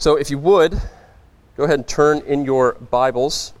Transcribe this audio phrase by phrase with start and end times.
[0.00, 0.80] So, if you would,
[1.58, 3.52] go ahead and turn in your Bibles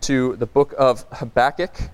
[0.00, 1.90] to the book of Habakkuk.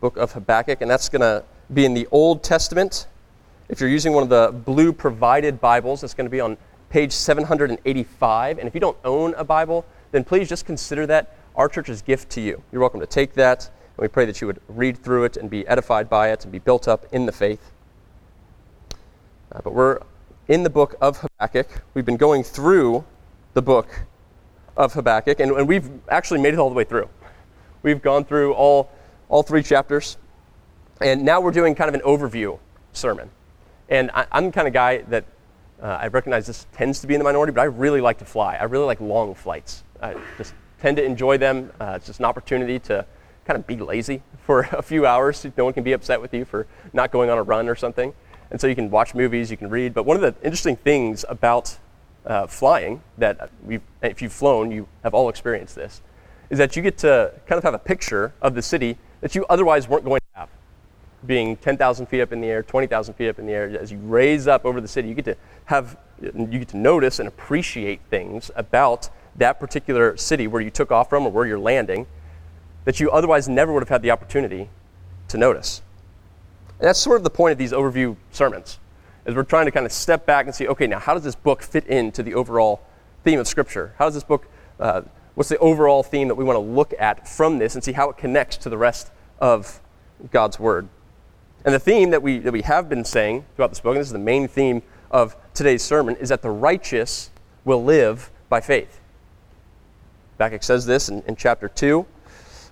[0.00, 1.44] Book of Habakkuk, and that's going to
[1.74, 3.08] be in the Old Testament.
[3.68, 6.56] If you're using one of the blue provided Bibles, it's going to be on
[6.88, 8.58] page 785.
[8.58, 12.30] And if you don't own a Bible, then please just consider that our church's gift
[12.30, 12.62] to you.
[12.72, 15.50] You're welcome to take that, and we pray that you would read through it and
[15.50, 17.70] be edified by it and be built up in the faith.
[19.52, 20.00] Uh, but we're
[20.48, 21.82] in the book of Habakkuk.
[21.92, 23.04] We've been going through
[23.52, 24.06] the book
[24.76, 27.08] of Habakkuk, and, and we've actually made it all the way through.
[27.82, 28.90] We've gone through all,
[29.28, 30.16] all three chapters,
[31.00, 32.58] and now we're doing kind of an overview
[32.92, 33.30] sermon.
[33.90, 35.24] And I, am the kind of guy that
[35.82, 38.24] uh, I recognize this tends to be in the minority, but I really like to
[38.24, 38.56] fly.
[38.56, 39.84] I really like long flights.
[40.00, 41.70] I just tend to enjoy them.
[41.78, 43.04] Uh, it's just an opportunity to
[43.44, 45.46] kind of be lazy for a few hours.
[45.56, 48.14] No one can be upset with you for not going on a run or something.
[48.50, 49.94] And so you can watch movies, you can read.
[49.94, 51.78] But one of the interesting things about
[52.26, 53.50] uh, flying that
[54.02, 56.02] if you've flown, you have all experienced this,
[56.50, 59.44] is that you get to kind of have a picture of the city that you
[59.48, 60.48] otherwise weren't going to have.
[61.26, 63.98] Being 10,000 feet up in the air, 20,000 feet up in the air, as you
[63.98, 68.00] raise up over the city, you get to have, you get to notice and appreciate
[68.08, 72.06] things about that particular city where you took off from or where you're landing
[72.84, 74.68] that you otherwise never would have had the opportunity
[75.28, 75.82] to notice.
[76.78, 78.78] And that's sort of the point of these overview sermons,
[79.26, 81.34] is we're trying to kind of step back and see, okay, now how does this
[81.34, 82.82] book fit into the overall
[83.24, 83.94] theme of Scripture?
[83.98, 84.46] How does this book,
[84.78, 85.02] uh,
[85.34, 88.10] what's the overall theme that we want to look at from this and see how
[88.10, 89.80] it connects to the rest of
[90.30, 90.88] God's Word?
[91.64, 94.08] And the theme that we, that we have been saying throughout this book, and this
[94.08, 97.30] is the main theme of today's sermon, is that the righteous
[97.64, 99.00] will live by faith.
[100.34, 102.06] Habakkuk says this in, in chapter 2,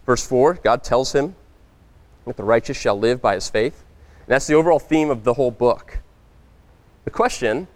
[0.06, 0.54] verse 4.
[0.62, 1.34] God tells him
[2.24, 3.82] that the righteous shall live by his faith.
[4.26, 5.98] And that's the overall theme of the whole book.
[7.04, 7.68] The question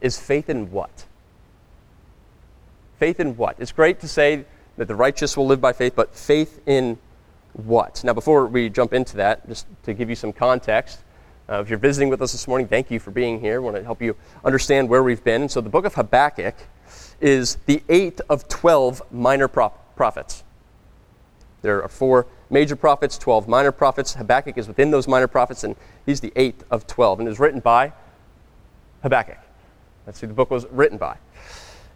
[0.00, 1.04] is faith in what?
[2.98, 3.54] Faith in what?
[3.60, 4.44] It's great to say
[4.76, 6.98] that the righteous will live by faith, but faith in
[7.52, 8.02] what?
[8.02, 11.00] Now, before we jump into that, just to give you some context,
[11.48, 13.56] uh, if you're visiting with us this morning, thank you for being here.
[13.56, 15.48] I want to help you understand where we've been.
[15.48, 16.56] So, the book of Habakkuk
[17.20, 20.42] is the eighth of 12 minor prophets.
[21.62, 24.14] There are four major prophets, 12 minor prophets.
[24.14, 27.20] Habakkuk is within those minor prophets, and he's the eighth of 12.
[27.20, 27.92] And it was written by
[29.02, 29.38] Habakkuk.
[30.04, 31.16] That's who the book was written by.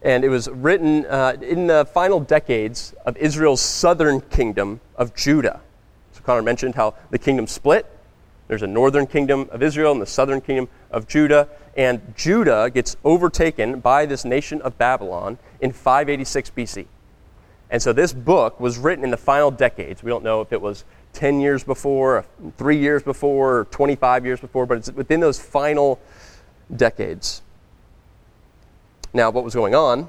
[0.03, 5.61] And it was written uh, in the final decades of Israel's southern kingdom of Judah.
[6.13, 7.87] So Connor mentioned how the kingdom split.
[8.49, 11.49] There's a northern kingdom of Israel and the southern kingdom of Judah.
[11.77, 16.87] And Judah gets overtaken by this nation of Babylon in 586 BC.
[17.71, 20.03] And so this book was written in the final decades.
[20.03, 22.25] We don't know if it was 10 years before,
[22.59, 26.01] three years before, or 25 years before, but it's within those final
[26.75, 27.43] decades.
[29.13, 30.09] Now, what was going on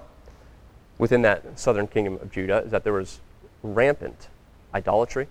[0.98, 3.20] within that southern kingdom of Judah is that there was
[3.64, 4.28] rampant
[4.74, 5.28] idolatry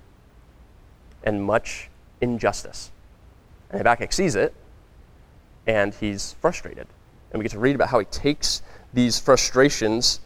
[1.25, 1.91] and much
[2.21, 2.91] injustice.
[3.71, 4.55] And Habakkuk sees it,
[5.67, 6.87] and he's frustrated.
[7.31, 10.21] And we get to read about how he takes these frustrations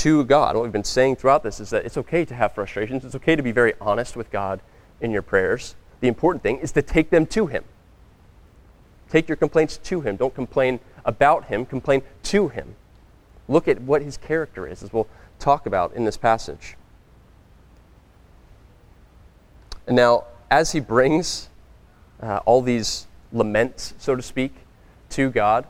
[0.00, 0.56] to God.
[0.56, 3.04] What we've been saying throughout this is that it's okay to have frustrations.
[3.04, 4.62] It's okay to be very honest with God
[4.98, 5.74] in your prayers.
[6.00, 7.64] The important thing is to take them to Him.
[9.10, 10.16] Take your complaints to Him.
[10.16, 12.76] Don't complain about Him, complain to Him.
[13.46, 15.06] Look at what His character is, as we'll
[15.38, 16.76] talk about in this passage.
[19.86, 21.50] And now, as he brings
[22.22, 24.54] uh, all these laments, so to speak,
[25.10, 25.66] to God,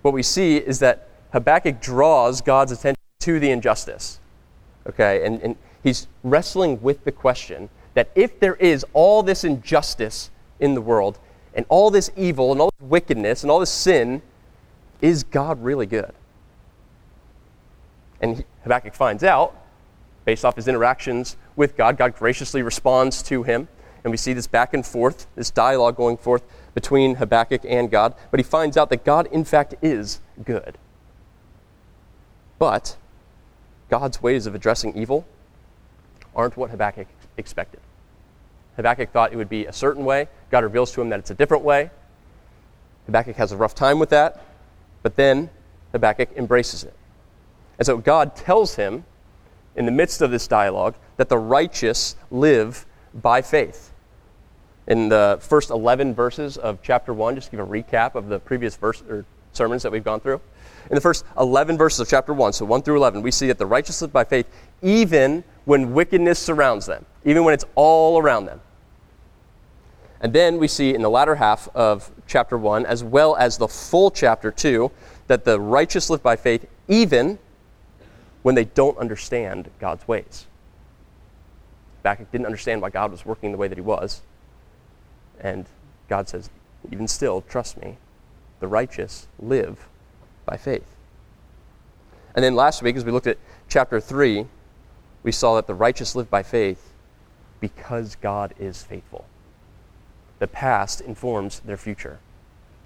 [0.00, 4.20] what we see is that Habakkuk draws God's attention to the injustice.
[4.86, 10.30] Okay, and, and he's wrestling with the question that if there is all this injustice
[10.58, 11.18] in the world,
[11.54, 14.22] and all this evil, and all this wickedness, and all this sin,
[15.00, 16.12] is God really good?
[18.20, 19.56] And Habakkuk finds out,
[20.24, 23.68] based off his interactions with God, God graciously responds to him.
[24.04, 26.42] And we see this back and forth, this dialogue going forth
[26.74, 28.14] between Habakkuk and God.
[28.30, 30.78] But he finds out that God, in fact, is good.
[32.58, 32.96] But
[33.90, 35.26] God's ways of addressing evil
[36.34, 37.80] aren't what Habakkuk expected.
[38.76, 40.28] Habakkuk thought it would be a certain way.
[40.50, 41.90] God reveals to him that it's a different way.
[43.06, 44.42] Habakkuk has a rough time with that,
[45.02, 45.50] but then
[45.92, 46.94] Habakkuk embraces it.
[47.78, 49.04] And so God tells him,
[49.74, 53.92] in the midst of this dialogue, that the righteous live by faith.
[54.86, 58.38] In the first 11 verses of chapter 1, just to give a recap of the
[58.38, 60.40] previous verse, or sermons that we've gone through.
[60.88, 63.58] In the first 11 verses of chapter 1, so 1 through 11, we see that
[63.58, 64.48] the righteous live by faith
[64.82, 68.60] even when wickedness surrounds them, even when it's all around them.
[70.20, 73.68] And then we see in the latter half of chapter 1, as well as the
[73.68, 74.90] full chapter 2,
[75.28, 77.38] that the righteous live by faith even
[78.42, 80.46] when they don't understand God's ways.
[81.98, 84.22] Habakkuk didn't understand why God was working the way that he was.
[85.40, 85.66] And
[86.08, 86.50] God says,
[86.90, 87.98] even still, trust me,
[88.60, 89.88] the righteous live
[90.44, 90.96] by faith.
[92.34, 93.38] And then last week, as we looked at
[93.68, 94.46] chapter 3,
[95.22, 96.92] we saw that the righteous live by faith
[97.60, 99.24] because God is faithful.
[100.38, 102.18] The past informs their future.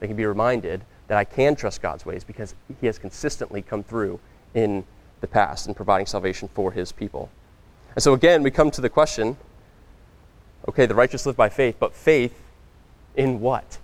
[0.00, 3.82] They can be reminded that I can trust God's ways because He has consistently come
[3.82, 4.18] through
[4.54, 4.84] in
[5.20, 7.30] the past in providing salvation for His people.
[7.94, 9.36] And so again, we come to the question
[10.66, 12.40] okay, the righteous live by faith, but faith
[13.16, 13.78] in what?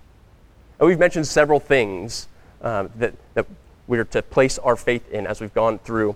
[0.79, 2.27] And we've mentioned several things
[2.61, 3.45] um, that, that
[3.87, 6.15] we're to place our faith in as we've gone through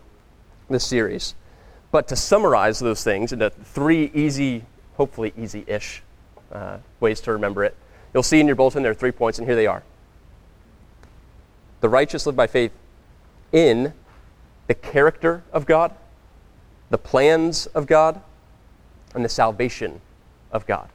[0.70, 1.36] this series.
[1.92, 4.64] But to summarize those things into three easy,
[4.96, 6.02] hopefully easy ish
[6.52, 7.76] uh, ways to remember it,
[8.14, 9.84] you'll see in your bulletin there are three points, and here they are.
[11.82, 12.72] The righteous live by faith
[13.52, 13.94] in
[14.68, 15.94] the character of God,
[16.90, 18.22] the plans of God,
[19.14, 20.02] and the salvation
[20.52, 20.90] of God.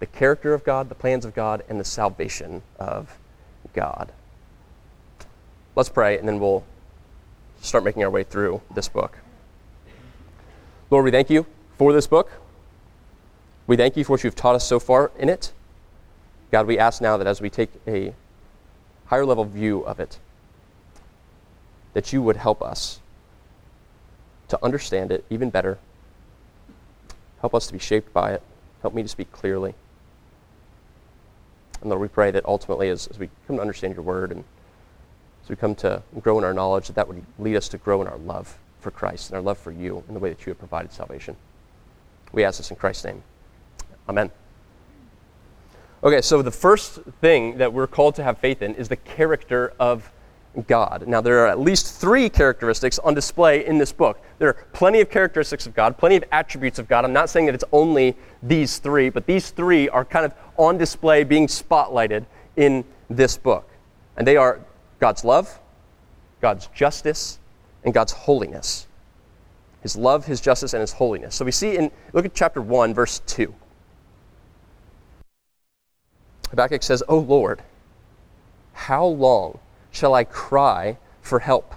[0.00, 3.18] The character of God, the plans of God, and the salvation of
[3.72, 4.12] God.
[5.78, 6.64] Let's pray, and then we'll
[7.60, 9.18] start making our way through this book.
[10.90, 11.46] Lord, we thank you
[11.76, 12.32] for this book.
[13.68, 15.52] We thank you for what you've taught us so far in it.
[16.50, 18.12] God, we ask now that as we take a
[19.06, 20.18] higher level view of it,
[21.94, 22.98] that you would help us
[24.48, 25.78] to understand it even better.
[27.40, 28.42] Help us to be shaped by it.
[28.82, 29.76] Help me to speak clearly.
[31.80, 34.42] And Lord, we pray that ultimately, as, as we come to understand your word and
[35.48, 38.08] we come to grow in our knowledge, that that would lead us to grow in
[38.08, 40.58] our love for Christ and our love for you in the way that you have
[40.58, 41.36] provided salvation.
[42.32, 43.22] We ask this in Christ's name.
[44.08, 44.30] Amen.
[46.02, 49.72] Okay, so the first thing that we're called to have faith in is the character
[49.80, 50.12] of
[50.66, 51.06] God.
[51.06, 54.20] Now, there are at least three characteristics on display in this book.
[54.38, 57.04] There are plenty of characteristics of God, plenty of attributes of God.
[57.04, 60.78] I'm not saying that it's only these three, but these three are kind of on
[60.78, 63.68] display, being spotlighted in this book.
[64.16, 64.60] And they are
[65.00, 65.60] God's love,
[66.40, 67.38] God's justice,
[67.84, 68.86] and God's holiness.
[69.82, 71.34] His love, His justice, and His holiness.
[71.34, 73.54] So we see in, look at chapter 1, verse 2.
[76.50, 77.62] Habakkuk says, O Lord,
[78.72, 79.58] how long
[79.90, 81.74] shall I cry for help,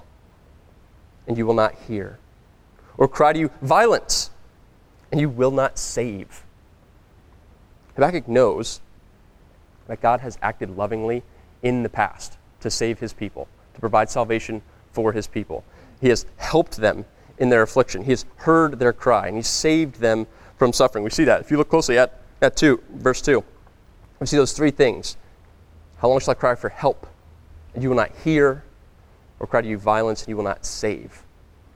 [1.27, 2.17] and you will not hear?
[2.97, 4.31] Or cry to you violence,
[5.11, 6.43] and you will not save?
[7.95, 8.81] Habakkuk knows
[9.87, 11.23] that God has acted lovingly
[11.61, 14.61] in the past to save his people, to provide salvation
[14.91, 15.63] for his people.
[15.99, 17.05] He has helped them
[17.37, 18.03] in their affliction.
[18.03, 20.27] He has heard their cry, and he saved them
[20.57, 21.03] from suffering.
[21.03, 21.41] We see that.
[21.41, 23.43] If you look closely at, at 2, verse 2,
[24.19, 25.17] we see those three things.
[25.97, 27.07] How long shall I cry for help?
[27.73, 28.63] and you will not hear,
[29.39, 31.23] or cry to you violence, and you will not save.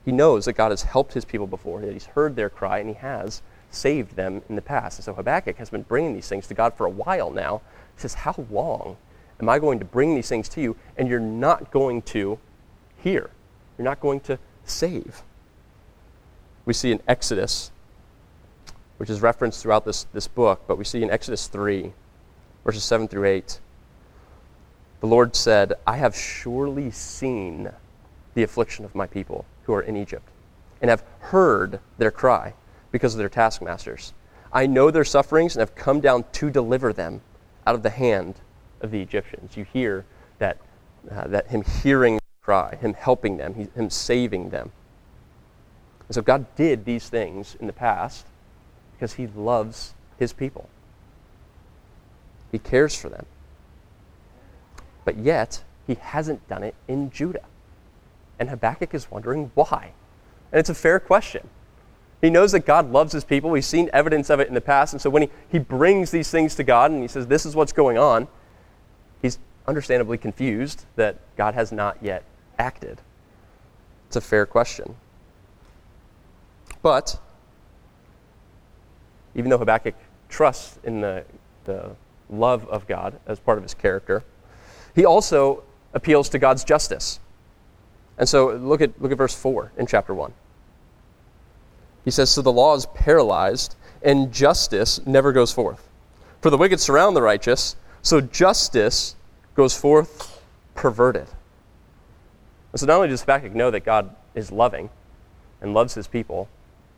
[0.03, 2.89] He knows that God has helped his people before, that he's heard their cry, and
[2.89, 3.41] he has
[3.71, 4.99] saved them in the past.
[4.99, 7.61] And so Habakkuk has been bringing these things to God for a while now.
[7.95, 8.97] He says, How long
[9.39, 12.39] am I going to bring these things to you, and you're not going to
[12.97, 13.29] hear?
[13.77, 15.23] You're not going to save.
[16.65, 17.71] We see in Exodus,
[18.97, 21.91] which is referenced throughout this, this book, but we see in Exodus 3,
[22.63, 23.59] verses 7 through 8,
[25.01, 27.69] the Lord said, I have surely seen
[28.33, 30.27] the affliction of my people who are in Egypt,
[30.81, 32.53] and have heard their cry
[32.91, 34.13] because of their taskmasters.
[34.51, 37.21] I know their sufferings and have come down to deliver them
[37.67, 38.35] out of the hand
[38.81, 39.57] of the Egyptians.
[39.57, 40.05] You hear
[40.39, 40.57] that,
[41.11, 44.71] uh, that him hearing cry, him helping them, he, him saving them.
[46.07, 48.25] And so God did these things in the past
[48.93, 50.69] because he loves his people.
[52.51, 53.25] He cares for them.
[55.03, 57.43] But yet, he hasn't done it in Judah.
[58.39, 59.91] And Habakkuk is wondering why.
[60.51, 61.49] And it's a fair question.
[62.21, 63.49] He knows that God loves his people.
[63.49, 64.93] We've seen evidence of it in the past.
[64.93, 67.55] And so when he, he brings these things to God and he says, This is
[67.55, 68.29] what's going on, he's
[69.67, 72.23] understandably confused that God has not yet
[72.57, 73.01] acted.
[74.07, 74.95] It's a fair question.
[76.81, 77.19] But
[79.33, 79.95] even though Habakkuk
[80.29, 81.25] trusts in the,
[81.65, 81.95] the
[82.29, 84.23] love of God as part of his character,
[84.95, 87.19] he also appeals to God's justice.
[88.17, 90.31] And so look at, look at verse 4 in chapter 1.
[92.05, 95.89] He says, So the law is paralyzed, and justice never goes forth.
[96.41, 99.14] For the wicked surround the righteous, so justice
[99.55, 100.41] goes forth
[100.75, 101.27] perverted.
[102.71, 104.89] And so not only does Habakkuk know that God is loving
[105.61, 106.49] and loves his people,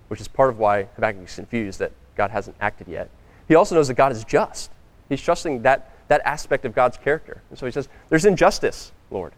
[0.08, 3.10] which is part of why Habakkuk is confused that God hasn't acted yet,
[3.48, 4.72] he also knows that God is just.
[5.08, 7.42] He's trusting that that aspect of God's character.
[7.50, 9.34] And so he says, There's injustice, Lord.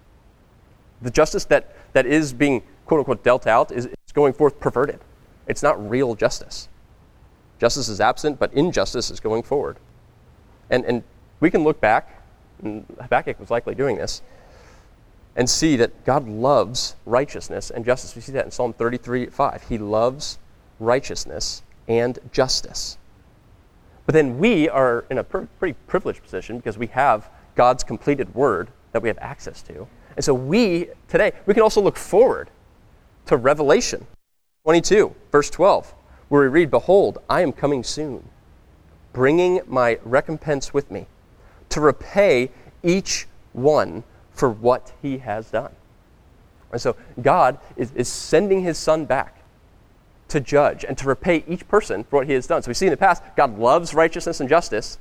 [1.02, 5.00] The justice that, that is being, quote unquote, dealt out is, is going forth perverted.
[5.48, 6.68] It's not real justice.
[7.58, 9.78] Justice is absent, but injustice is going forward.
[10.70, 11.04] And, and
[11.40, 12.19] we can look back,
[12.64, 14.22] and Habakkuk was likely doing this,
[15.36, 18.16] and see that God loves righteousness and justice.
[18.16, 19.64] We see that in Psalm 33 5.
[19.70, 20.40] He loves
[20.80, 22.98] righteousness and justice.
[24.06, 28.34] But then we are in a pr- pretty privileged position because we have God's completed
[28.34, 29.88] word that we have access to.
[30.16, 32.50] And so we, today, we can also look forward
[33.28, 34.08] to Revelation
[34.64, 35.94] 22, verse 12,
[36.30, 38.28] where we read, Behold, I am coming soon,
[39.14, 41.06] bringing my recompense with me
[41.70, 42.50] to repay
[42.84, 45.72] each one for what he has done.
[46.72, 49.44] And so God is, is sending his son back
[50.30, 52.62] to judge and to repay each person for what he has done.
[52.62, 55.00] So we see in the past, God loves righteousness and justice,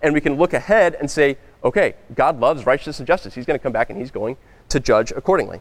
[0.00, 3.34] and we can look ahead and say, okay, God loves righteousness and justice.
[3.34, 4.36] He's going to come back and he's going
[4.68, 5.60] to judge accordingly.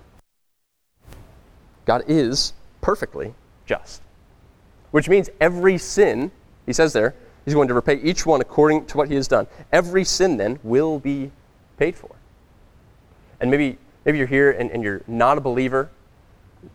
[1.85, 3.33] God is perfectly
[3.65, 4.01] just,
[4.91, 6.31] which means every sin,
[6.65, 7.15] he says there,
[7.47, 9.47] he's going to repay each one according to what he has done.
[9.71, 11.31] Every sin then will be
[11.77, 12.13] paid for.
[13.39, 15.89] And maybe, maybe you're here and, and you're not a believer,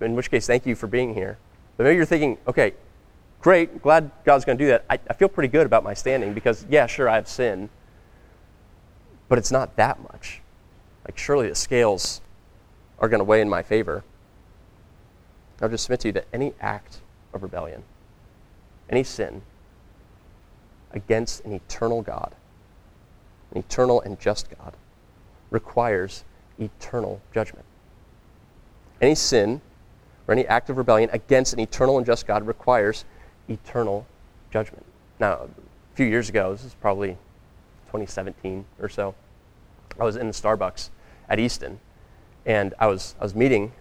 [0.00, 1.36] in which case, thank you for being here.
[1.76, 2.72] But maybe you're thinking, okay,
[3.42, 4.86] great, glad God's going to do that.
[4.88, 7.68] I, I feel pretty good about my standing because, yeah, sure, I have sin,
[9.28, 10.40] but it's not that much.
[11.04, 12.22] Like, surely the scales
[12.98, 14.04] are going to weigh in my favor.
[15.60, 17.02] I'll just submit to you that any act
[17.34, 17.82] of rebellion,
[18.88, 19.42] any sin
[20.92, 22.34] against an eternal God,
[23.52, 24.74] an eternal and just God,
[25.50, 26.24] requires
[26.58, 27.64] eternal judgment.
[29.00, 29.60] Any sin
[30.26, 33.04] or any act of rebellion against an eternal and just God requires
[33.48, 34.06] eternal
[34.50, 34.84] judgment.
[35.18, 35.48] Now, a
[35.94, 37.10] few years ago, this is probably
[37.86, 39.14] 2017 or so,
[40.00, 40.88] I was in the Starbucks
[41.28, 41.78] at Easton,
[42.46, 43.72] and I was, I was meeting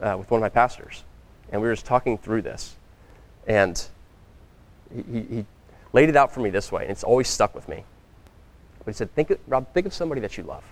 [0.00, 1.04] uh, with one of my pastors,
[1.50, 2.76] and we were just talking through this.
[3.46, 3.82] And
[4.94, 5.44] he, he
[5.92, 7.84] laid it out for me this way, and it's always stuck with me.
[8.78, 10.64] But he said, think of, Rob, think of somebody that you love.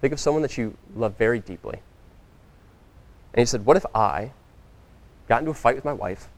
[0.00, 1.80] Think of someone that you love very deeply.
[3.32, 4.32] And he said, What if I
[5.28, 6.28] got into a fight with my wife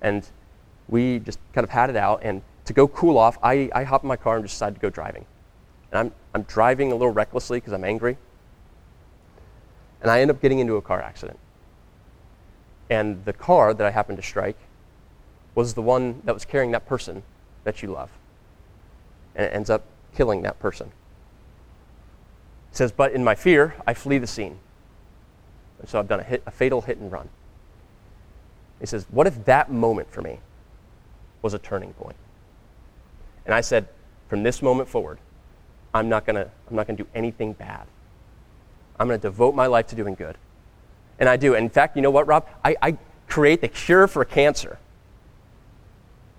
[0.00, 0.26] and
[0.88, 4.02] we just kind of had it out, and to go cool off, I, I hop
[4.04, 5.24] in my car and just decide to go driving.
[5.90, 8.18] And I'm, I'm driving a little recklessly because I'm angry.
[10.02, 11.38] And I end up getting into a car accident.
[12.90, 14.58] And the car that I happened to strike
[15.54, 17.22] was the one that was carrying that person
[17.64, 18.10] that you love.
[19.34, 19.84] And it ends up
[20.16, 20.88] killing that person.
[22.70, 24.58] It says, But in my fear, I flee the scene.
[25.80, 27.28] And so I've done a, hit, a fatal hit and run.
[28.80, 30.40] He says, What if that moment for me
[31.42, 32.16] was a turning point?
[33.46, 33.88] And I said,
[34.28, 35.18] From this moment forward,
[35.92, 37.86] I'm not going to I'm not going to do anything bad.
[38.98, 40.36] I'm going to devote my life to doing good.
[41.18, 41.54] And I do.
[41.54, 42.48] And in fact, you know what, Rob?
[42.64, 42.96] I, I
[43.28, 44.78] create the cure for cancer.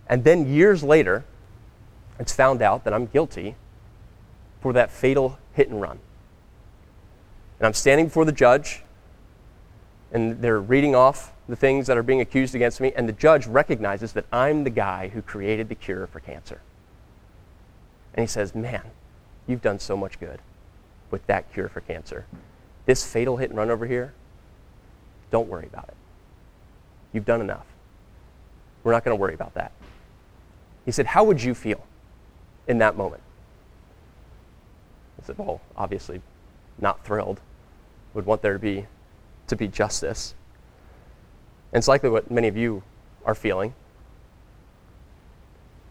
[0.08, 1.26] And then years later,
[2.20, 3.56] it's found out that I'm guilty
[4.62, 6.00] for that fatal hit and run.
[7.60, 8.84] And I'm standing before the judge,
[10.12, 13.48] and they're reading off the things that are being accused against me, and the judge
[13.48, 16.62] recognizes that I'm the guy who created the cure for cancer.
[18.14, 18.84] And he says, Man,
[19.48, 20.40] you've done so much good
[21.12, 22.26] with that cure for cancer.
[22.86, 24.14] This fatal hit and run over here,
[25.32, 25.96] don't worry about it.
[27.14, 27.66] You've done enough.
[28.84, 29.72] We're not going to worry about that.
[30.86, 31.86] He said, How would you feel
[32.68, 33.22] in that moment?
[35.22, 36.22] I said, Well, obviously,
[36.80, 37.42] not thrilled.
[38.14, 38.86] Would want there to be
[39.48, 40.34] to be justice.
[41.72, 42.84] And it's likely what many of you
[43.26, 43.74] are feeling.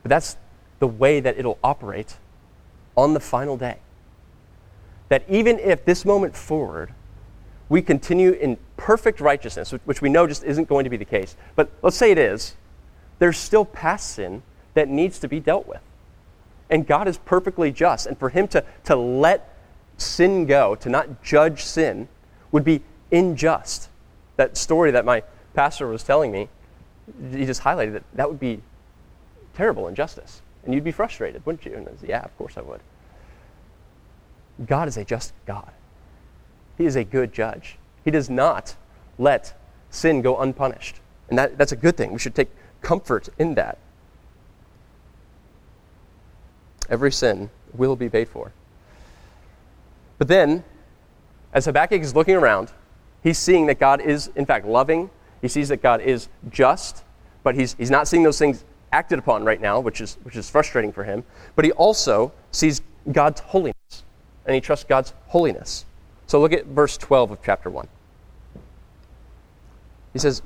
[0.03, 0.37] But that's
[0.79, 2.17] the way that it'll operate
[2.97, 3.79] on the final day.
[5.09, 6.93] That even if this moment forward,
[7.69, 11.37] we continue in perfect righteousness, which we know just isn't going to be the case,
[11.57, 12.55] but let's say it is,
[13.19, 14.43] there's still past sin
[14.75, 15.81] that needs to be dealt with.
[16.71, 18.07] And God is perfectly just.
[18.07, 19.57] And for Him to, to let
[19.97, 22.09] sin go, to not judge sin,
[22.53, 23.89] would be unjust.
[24.37, 25.23] That story that my
[25.55, 26.49] pastor was telling me,
[27.33, 28.61] he just highlighted that that would be
[29.55, 30.43] terrible injustice.
[30.65, 31.75] And you'd be frustrated, wouldn't you?
[31.75, 32.81] And I said, yeah, of course I would.
[34.67, 35.71] God is a just God.
[36.79, 37.77] He is a good judge.
[38.05, 38.75] He does not
[39.19, 39.55] let
[39.91, 41.01] sin go unpunished.
[41.29, 42.13] And that, that's a good thing.
[42.13, 42.51] We should take
[42.81, 43.79] comfort in that.
[46.89, 48.53] Every sin will be paid for.
[50.19, 50.65] But then,
[51.53, 52.71] as Habakkuk is looking around,
[53.25, 55.09] He's seeing that God is, in fact, loving.
[55.41, 57.03] He sees that God is just,
[57.43, 60.49] but he's, he's not seeing those things acted upon right now, which is, which is
[60.49, 61.25] frustrating for him.
[61.57, 64.05] But he also sees God's holiness.
[64.45, 65.87] And he trusts God's holiness.
[66.27, 67.89] So look at verse 12 of chapter 1.
[70.13, 70.43] He says,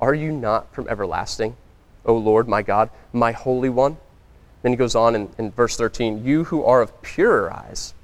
[0.00, 1.56] Are you not from everlasting,
[2.04, 3.96] O Lord my God, my Holy One?
[4.68, 7.94] Then he goes on in, in verse 13, You who are of purer eyes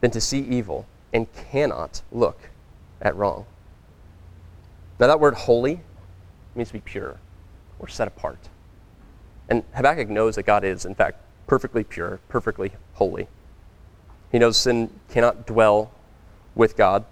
[0.00, 2.50] than to see evil and cannot look
[3.02, 3.46] at wrong.
[5.00, 5.80] Now, that word holy
[6.54, 7.18] means to be pure
[7.80, 8.38] or set apart.
[9.48, 11.18] And Habakkuk knows that God is, in fact,
[11.48, 13.26] perfectly pure, perfectly holy.
[14.30, 15.90] He knows sin cannot dwell
[16.54, 17.04] with God.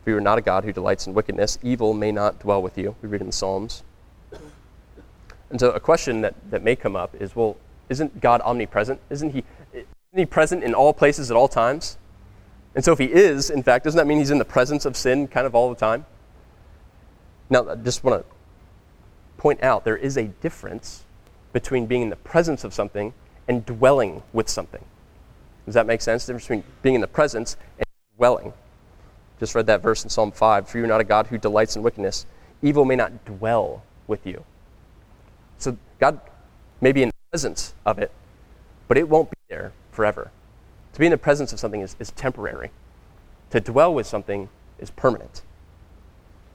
[0.00, 2.78] If you are not a God who delights in wickedness, evil may not dwell with
[2.78, 2.96] you.
[3.02, 3.82] We read in the Psalms.
[5.52, 7.58] And so a question that, that may come up is well,
[7.90, 8.98] isn't God omnipresent?
[9.10, 9.44] Isn't he,
[9.74, 11.98] isn't he present in all places at all times?
[12.74, 14.96] And so if he is, in fact, doesn't that mean he's in the presence of
[14.96, 16.06] sin kind of all the time?
[17.50, 18.34] Now, I just want to
[19.36, 21.04] point out there is a difference
[21.52, 23.12] between being in the presence of something
[23.46, 24.82] and dwelling with something.
[25.66, 26.24] Does that make sense?
[26.24, 28.54] The difference between being in the presence and dwelling.
[29.38, 31.76] Just read that verse in Psalm 5 For you are not a God who delights
[31.76, 32.24] in wickedness.
[32.62, 34.44] Evil may not dwell with you.
[36.02, 36.20] God
[36.80, 38.10] may be in the presence of it,
[38.88, 40.32] but it won't be there forever.
[40.94, 42.72] To be in the presence of something is, is temporary.
[43.50, 44.48] To dwell with something
[44.80, 45.42] is permanent.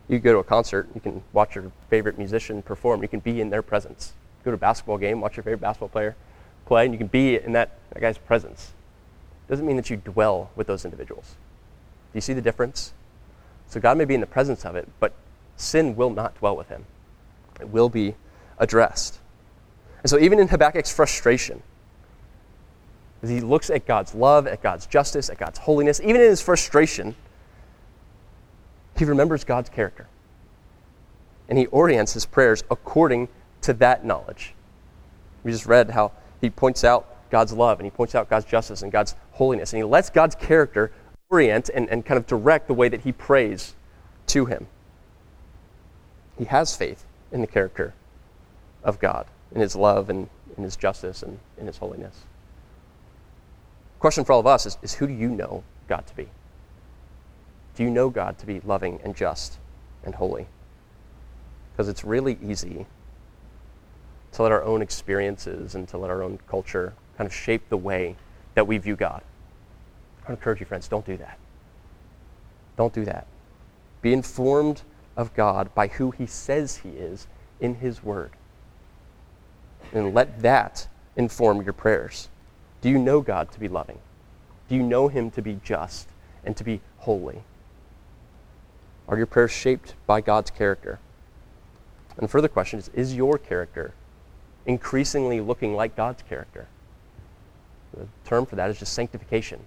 [0.10, 3.40] You go to a concert, you can watch your favorite musician perform, you can be
[3.40, 4.12] in their presence.
[4.44, 6.18] Go to a basketball game, watch your favorite basketball player
[6.66, 8.74] play, and you can be in that, that guy's presence.
[9.48, 11.38] Doesn't mean that you dwell with those individuals.
[12.12, 12.92] Do you see the difference?
[13.70, 15.14] So God may be in the presence of it, but
[15.56, 16.86] sin will not dwell with him.
[17.62, 18.16] It will be
[18.60, 19.20] addressed.
[20.08, 21.62] And so, even in Habakkuk's frustration,
[23.22, 26.42] as he looks at God's love, at God's justice, at God's holiness, even in his
[26.42, 27.14] frustration,
[28.98, 30.08] he remembers God's character.
[31.50, 33.28] And he orients his prayers according
[33.64, 34.54] to that knowledge.
[35.44, 38.84] We just read how he points out God's love and he points out God's justice
[38.84, 39.74] and God's holiness.
[39.74, 40.90] And he lets God's character
[41.30, 43.76] orient and, and kind of direct the way that he prays
[44.28, 44.68] to him.
[46.38, 47.94] He has faith in the character
[48.86, 52.24] of God, in his love and in his justice and in his holiness.
[54.00, 56.28] Question for all of us is, is who do you know God to be?
[57.76, 59.58] Do you know God to be loving and just
[60.04, 60.48] and holy?
[61.72, 62.86] Because it's really easy
[64.34, 67.78] to let our own experiences and to let our own culture kind of shape the
[67.78, 68.16] way
[68.56, 69.22] that we view God.
[70.28, 71.40] I encourage you, friends, don't do that.
[72.76, 73.26] Don't do that.
[74.02, 74.82] Be informed
[75.16, 77.28] of God by who He says He is
[77.60, 78.32] in His Word.
[79.94, 82.30] And let that inform your prayers.
[82.82, 84.00] Do you know God to be loving?
[84.70, 86.10] Do you know Him to be just
[86.44, 87.44] and to be holy?
[89.08, 91.00] Are your prayers shaped by God's character?
[92.18, 93.94] And the further question is Is your character
[94.66, 96.68] increasingly looking like God's character?
[97.94, 99.62] The term for that is just sanctification.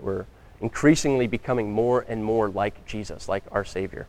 [0.00, 0.26] We're
[0.60, 4.06] increasingly becoming more and more like Jesus, like our Savior.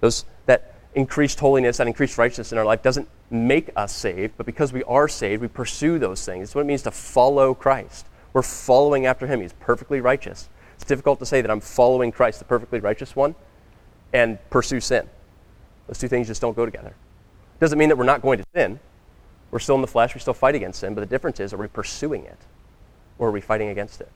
[0.00, 4.46] Those, that increased holiness, that increased righteousness in our life doesn't make us saved, but
[4.46, 6.48] because we are saved, we pursue those things.
[6.48, 8.06] It's what it means to follow Christ.
[8.32, 9.40] We're following after Him.
[9.40, 10.48] He's perfectly righteous.
[10.74, 13.34] It's difficult to say that I'm following Christ, the perfectly righteous one,
[14.12, 15.08] and pursue sin.
[15.86, 16.94] Those two things just don't go together.
[17.60, 18.80] Doesn't mean that we're not going to sin.
[19.50, 21.56] We're still in the flesh, we still fight against sin, but the difference is are
[21.56, 22.38] we pursuing it
[23.18, 24.10] or are we fighting against it?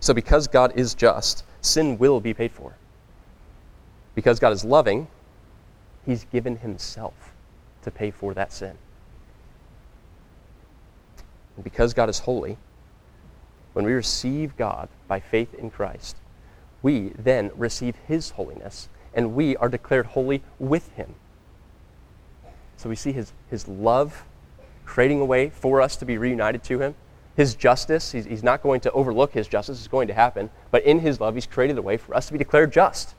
[0.00, 2.74] So, because God is just, sin will be paid for.
[4.14, 5.08] Because God is loving,
[6.06, 7.32] He's given Himself
[7.82, 8.76] to pay for that sin.
[11.56, 12.56] And because God is holy,
[13.72, 16.16] when we receive God by faith in Christ,
[16.82, 21.14] we then receive His holiness, and we are declared holy with Him.
[22.80, 24.24] So we see his, his love
[24.86, 26.94] creating a way for us to be reunited to him.
[27.36, 30.48] His justice, he's, he's not going to overlook his justice, it's going to happen.
[30.70, 33.14] But in his love, he's created a way for us to be declared just.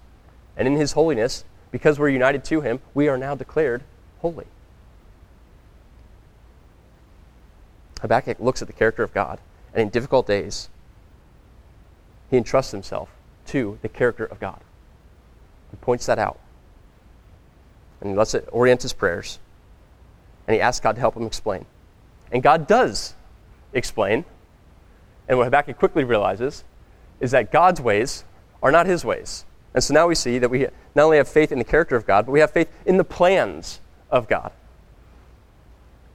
[0.58, 3.84] And in his holiness, because we're united to him, we are now declared
[4.20, 4.48] holy.
[8.02, 9.40] Habakkuk looks at the character of God,
[9.74, 10.70] and in difficult days,
[12.30, 13.10] he entrusts himself
[13.48, 14.60] to the character of God.
[15.70, 16.40] He points that out.
[18.00, 19.40] And he lets it orient his prayers
[20.48, 21.66] and he asks God to help him explain.
[22.32, 23.14] And God does
[23.74, 24.26] explain.
[25.28, 26.64] And what Habakkuk quickly realizes
[27.20, 28.26] is that God's ways
[28.62, 29.46] are not his ways.
[29.74, 32.06] And so now we see that we not only have faith in the character of
[32.06, 33.80] God, but we have faith in the plans
[34.10, 34.52] of God.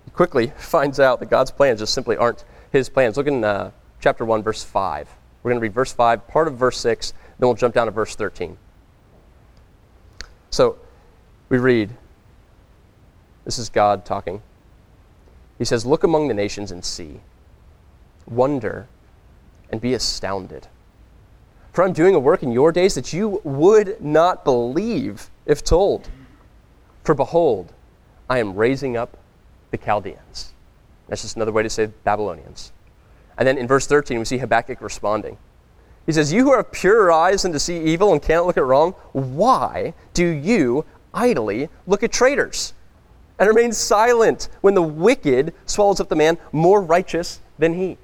[0.05, 3.17] He quickly finds out that God's plans just simply aren't his plans.
[3.17, 5.09] Look in uh, chapter 1, verse 5.
[5.43, 7.93] We're going to read verse 5, part of verse 6, then we'll jump down to
[7.93, 8.59] verse 13.
[10.51, 10.79] So
[11.49, 11.91] we read,
[13.45, 14.43] this is God talking.
[15.59, 17.21] He says, Look among the nations and see,
[18.27, 18.89] wonder,
[19.71, 20.67] and be astounded.
[21.77, 26.09] For I'm doing a work in your days that you would not believe if told.
[27.05, 27.71] For behold,
[28.31, 29.19] I am raising up
[29.71, 30.55] the Chaldeans.
[31.07, 32.73] That's just another way to say Babylonians.
[33.37, 35.37] And then in verse 13, we see Habakkuk responding.
[36.07, 38.65] He says, You who have pure eyes and to see evil and can't look at
[38.65, 42.73] wrong, why do you idly look at traitors
[43.39, 47.99] and remain silent when the wicked swallows up the man more righteous than he?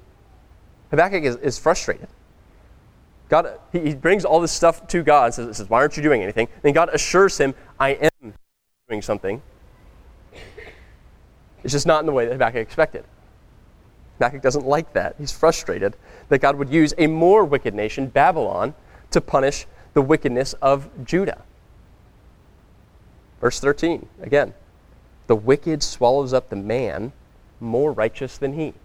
[0.91, 2.07] Habakkuk is, is frustrated.
[3.33, 6.03] God, he, he, brings all this stuff to God and says, says, Why aren't you
[6.03, 6.47] doing anything?
[6.63, 8.35] And God assures him, I am
[8.87, 9.41] doing something.
[11.63, 13.05] It's just not in the way that Habakkuk expected.
[14.19, 15.15] Habakkuk doesn't like that.
[15.17, 15.95] He's frustrated
[16.29, 18.75] that God would use a more wicked nation, Babylon,
[19.09, 19.65] to punish
[19.95, 21.41] the wickedness of Judah.
[23.41, 24.53] Verse 13, again.
[25.25, 27.13] The wicked swallows up the man
[27.59, 28.75] more righteous than he.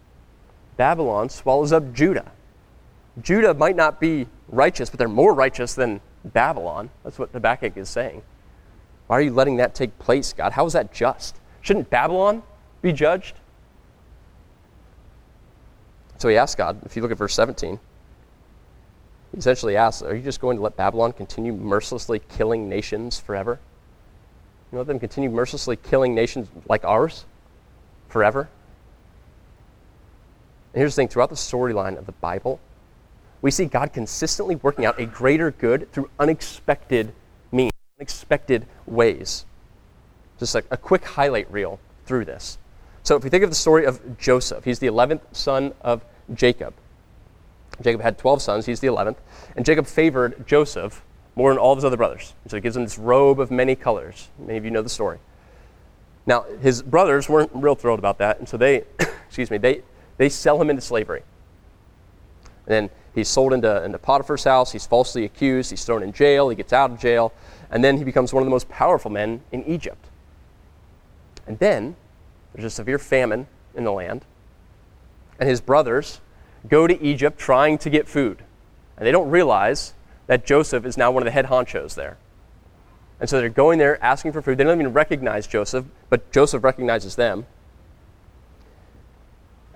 [0.78, 2.32] Babylon swallows up Judah.
[3.20, 6.90] Judah might not be righteous, but they're more righteous than Babylon.
[7.04, 8.22] That's what Habakkuk is saying.
[9.06, 10.52] Why are you letting that take place, God?
[10.52, 11.36] How is that just?
[11.60, 12.42] Shouldn't Babylon
[12.82, 13.36] be judged?
[16.18, 17.78] So he asks God, if you look at verse 17,
[19.32, 23.60] he essentially asks, Are you just going to let Babylon continue mercilessly killing nations forever?
[24.72, 27.24] You let them continue mercilessly killing nations like ours
[28.08, 28.48] forever?
[30.74, 32.60] And here's the thing throughout the storyline of the Bible,
[33.40, 37.12] we see God consistently working out a greater good through unexpected
[37.52, 39.44] means, unexpected ways.
[40.38, 42.58] Just like a quick highlight reel through this.
[43.02, 46.74] So if we think of the story of Joseph, he's the 11th son of Jacob.
[47.80, 49.16] Jacob had 12 sons, he's the 11th.
[49.56, 51.02] And Jacob favored Joseph
[51.36, 52.34] more than all of his other brothers.
[52.48, 54.28] So he gives him this robe of many colors.
[54.38, 55.18] Many of you know the story.
[56.26, 58.84] Now, his brothers weren't real thrilled about that, and so they,
[59.26, 59.82] excuse me, they,
[60.18, 61.22] they sell him into slavery.
[62.66, 66.48] And then he's sold into, into Potiphar's house, he's falsely accused, he's thrown in jail,
[66.48, 67.32] he gets out of jail,
[67.70, 70.06] and then he becomes one of the most powerful men in Egypt.
[71.46, 71.96] And then
[72.52, 74.24] there's a severe famine in the land,
[75.38, 76.20] and his brothers
[76.68, 78.42] go to Egypt trying to get food.
[78.96, 79.94] And they don't realize
[80.26, 82.18] that Joseph is now one of the head honchos there.
[83.20, 84.58] And so they're going there asking for food.
[84.58, 87.46] They don't even recognize Joseph, but Joseph recognizes them.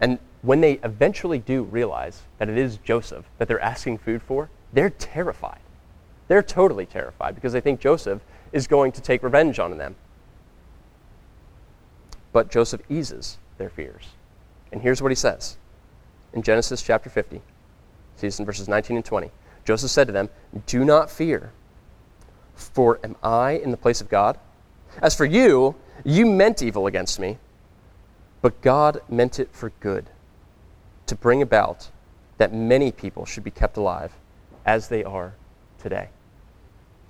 [0.00, 4.50] And when they eventually do realize that it is Joseph that they're asking food for,
[4.72, 5.60] they're terrified.
[6.28, 9.94] They're totally terrified because they think Joseph is going to take revenge on them.
[12.32, 14.08] But Joseph eases their fears.
[14.72, 15.56] And here's what he says
[16.32, 17.42] in Genesis chapter 50.
[18.16, 19.30] See in verses 19 and 20.
[19.64, 20.28] Joseph said to them,
[20.66, 21.52] Do not fear,
[22.54, 24.38] for am I in the place of God?
[25.00, 27.38] As for you, you meant evil against me,
[28.40, 30.10] but God meant it for good,
[31.12, 31.90] to bring about
[32.38, 34.12] that many people should be kept alive
[34.64, 35.34] as they are
[35.78, 36.08] today.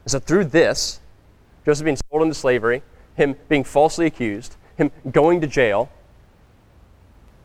[0.07, 1.01] So through this,
[1.65, 2.83] Joseph being sold into slavery,
[3.15, 5.89] him being falsely accused, him going to jail,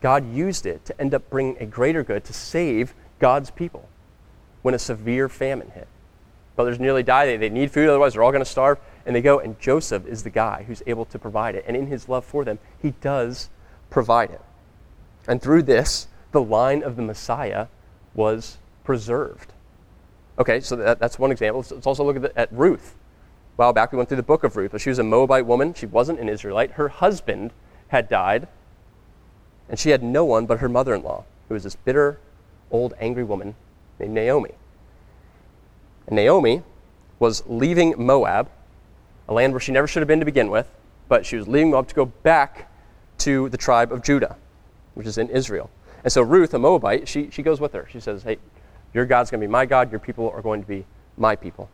[0.02, 3.88] God used it to end up bringing a greater good to save God's people
[4.64, 5.88] when a severe famine hit.
[6.56, 7.28] Brothers nearly die.
[7.28, 8.80] They, they need food, otherwise, they're all going to starve.
[9.06, 11.66] And they go, and Joseph is the guy who's able to provide it.
[11.68, 13.50] And in his love for them, he does
[13.92, 14.42] provide it.
[15.28, 17.66] And through this, the line of the Messiah
[18.14, 19.54] was preserved.
[20.38, 21.62] Okay, so that, that's one example.
[21.62, 22.94] Let's, let's also look at, the, at Ruth.
[22.94, 24.80] A while back, we went through the book of Ruth.
[24.80, 25.74] She was a Moabite woman.
[25.74, 26.74] She wasn't an Israelite.
[26.74, 27.54] Her husband
[27.88, 28.48] had died,
[29.68, 32.20] and she had no one but her mother in law, who was this bitter,
[32.70, 33.56] old, angry woman
[34.00, 34.52] named Naomi.
[36.06, 36.62] And Naomi
[37.18, 38.48] was leaving Moab,
[39.28, 40.70] a land where she never should have been to begin with,
[41.10, 42.72] but she was leaving Moab to go back
[43.20, 44.38] to the tribe of Judah,
[44.94, 45.72] which is in Israel.
[46.04, 47.88] And so Ruth, a Moabite, she, she goes with her.
[47.92, 48.38] She says, Hey,
[48.94, 50.86] your God's going to be my God, your people are going to be
[51.18, 51.70] my people.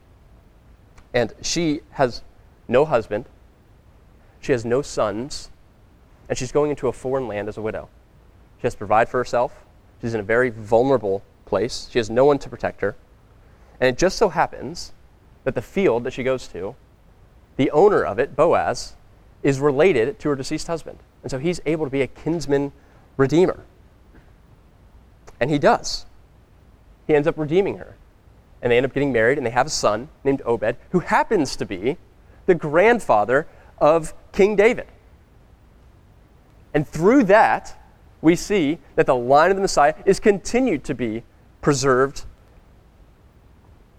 [1.13, 2.23] And she has
[2.67, 3.25] no husband,
[4.41, 5.49] she has no sons,
[6.27, 7.89] and she's going into a foreign land as a widow.
[8.57, 9.63] She has to provide for herself.
[10.01, 11.87] She's in a very vulnerable place.
[11.91, 12.95] She has no one to protect her.
[13.79, 14.93] And it just so happens
[15.43, 16.75] that the field that she goes to,
[17.57, 18.95] the owner of it, Boaz,
[19.43, 20.99] is related to her deceased husband.
[21.21, 22.71] And so he's able to be a kinsman
[23.17, 23.63] redeemer.
[25.39, 26.05] And he does.
[27.07, 27.95] He ends up redeeming her.
[28.61, 31.55] And they end up getting married, and they have a son named Obed, who happens
[31.57, 31.97] to be
[32.45, 34.87] the grandfather of King David.
[36.73, 37.77] And through that,
[38.21, 41.23] we see that the line of the Messiah is continued to be
[41.61, 42.23] preserved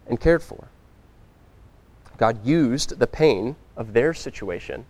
[0.07, 0.69] and cared for.
[2.17, 4.87] God used the pain of their situation,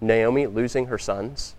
[0.00, 1.56] Naomi losing her sons,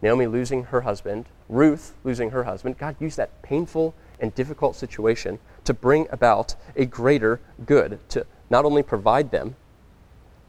[0.00, 5.38] Naomi losing her husband, Ruth losing her husband, God used that painful and difficult situation
[5.64, 9.56] to bring about a greater good, to not only provide them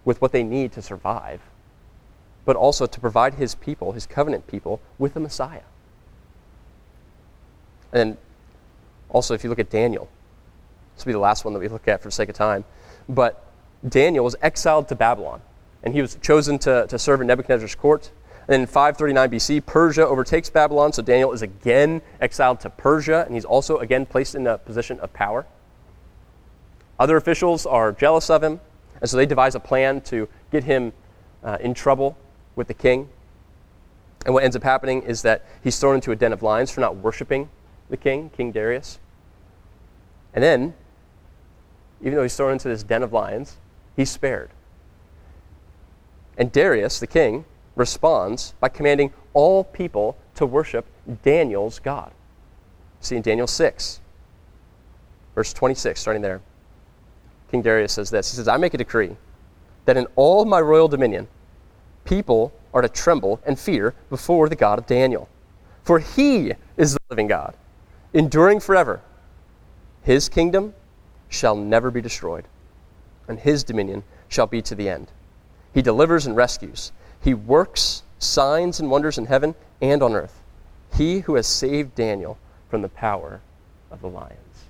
[0.05, 1.41] with what they need to survive,
[2.45, 5.61] but also to provide his people, his covenant people, with a Messiah.
[7.93, 8.17] And
[9.09, 10.09] also, if you look at Daniel,
[10.95, 12.63] this will be the last one that we look at for sake of time,
[13.07, 13.45] but
[13.87, 15.41] Daniel was exiled to Babylon,
[15.83, 18.11] and he was chosen to, to serve in Nebuchadnezzar's court.
[18.49, 23.35] And in 539 BC, Persia overtakes Babylon, so Daniel is again exiled to Persia, and
[23.35, 25.45] he's also again placed in a position of power.
[26.99, 28.59] Other officials are jealous of him,
[28.99, 30.93] and so they devise a plan to get him
[31.43, 32.17] uh, in trouble
[32.55, 33.09] with the king.
[34.25, 36.81] And what ends up happening is that he's thrown into a den of lions for
[36.81, 37.49] not worshiping
[37.91, 38.97] the king, King Darius.
[40.33, 40.73] And then,
[42.01, 43.57] even though he's thrown into this den of lions,
[43.95, 44.49] he's spared.
[46.35, 47.45] And Darius, the king,
[47.79, 50.85] responds by commanding all people to worship
[51.23, 52.11] Daniel's God.
[52.99, 54.01] See in Daniel 6,
[55.33, 56.41] verse 26, starting there.
[57.49, 59.15] King Darius says this He says, I make a decree
[59.85, 61.27] that in all my royal dominion,
[62.03, 65.29] people are to tremble and fear before the God of Daniel.
[65.83, 67.55] For he is the living God,
[68.13, 69.01] enduring forever.
[70.03, 70.73] His kingdom
[71.29, 72.45] shall never be destroyed,
[73.27, 75.11] and his dominion shall be to the end.
[75.73, 76.91] He delivers and rescues.
[77.21, 80.41] He works signs and wonders in heaven and on earth.
[80.95, 82.37] He who has saved Daniel
[82.69, 83.41] from the power
[83.91, 84.65] of the lions.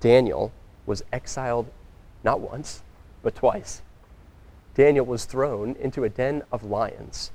[0.00, 0.52] Daniel
[0.86, 1.68] was exiled
[2.24, 2.82] not once,
[3.22, 3.82] but twice.
[4.74, 7.30] Daniel was thrown into a den of lions.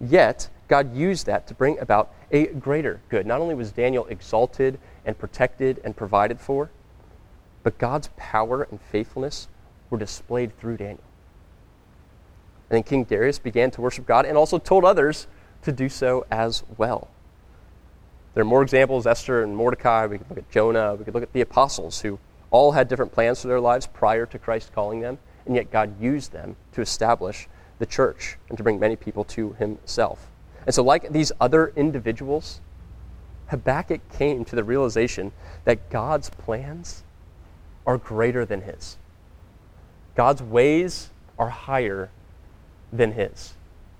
[0.00, 3.26] Yet, God used that to bring about a greater good.
[3.26, 6.70] Not only was Daniel exalted and protected and provided for,
[7.62, 9.48] but God's power and faithfulness
[9.90, 11.04] were displayed through Daniel.
[12.70, 15.26] And then King Darius began to worship God and also told others
[15.62, 17.08] to do so as well.
[18.34, 20.06] There are more examples Esther and Mordecai.
[20.06, 20.94] We could look at Jonah.
[20.94, 22.18] We could look at the apostles who
[22.50, 26.00] all had different plans for their lives prior to Christ calling them, and yet God
[26.00, 30.30] used them to establish the church and to bring many people to himself.
[30.66, 32.60] And so, like these other individuals,
[33.48, 35.32] Habakkuk came to the realization
[35.64, 37.02] that God's plans
[37.86, 38.98] are greater than his.
[40.14, 42.10] God's ways are higher
[42.92, 43.54] than his.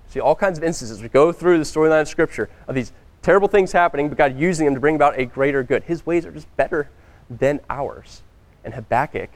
[0.09, 1.01] See, all kinds of instances.
[1.01, 4.65] We go through the storyline of Scripture of these terrible things happening, but God using
[4.65, 5.83] them to bring about a greater good.
[5.83, 6.89] His ways are just better
[7.29, 8.23] than ours.
[8.63, 9.29] And Habakkuk,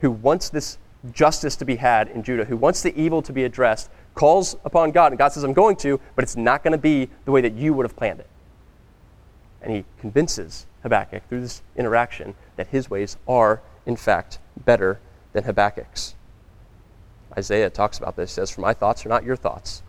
[0.00, 0.78] who wants this
[1.12, 4.90] justice to be had in Judah, who wants the evil to be addressed, calls upon
[4.90, 5.12] God.
[5.12, 7.54] And God says, I'm going to, but it's not going to be the way that
[7.54, 8.28] you would have planned it.
[9.62, 14.98] And he convinces Habakkuk through this interaction that his ways are, in fact, better
[15.32, 16.14] than Habakkuk's.
[17.38, 18.32] Isaiah talks about this.
[18.32, 19.82] He says, For my thoughts are not your thoughts,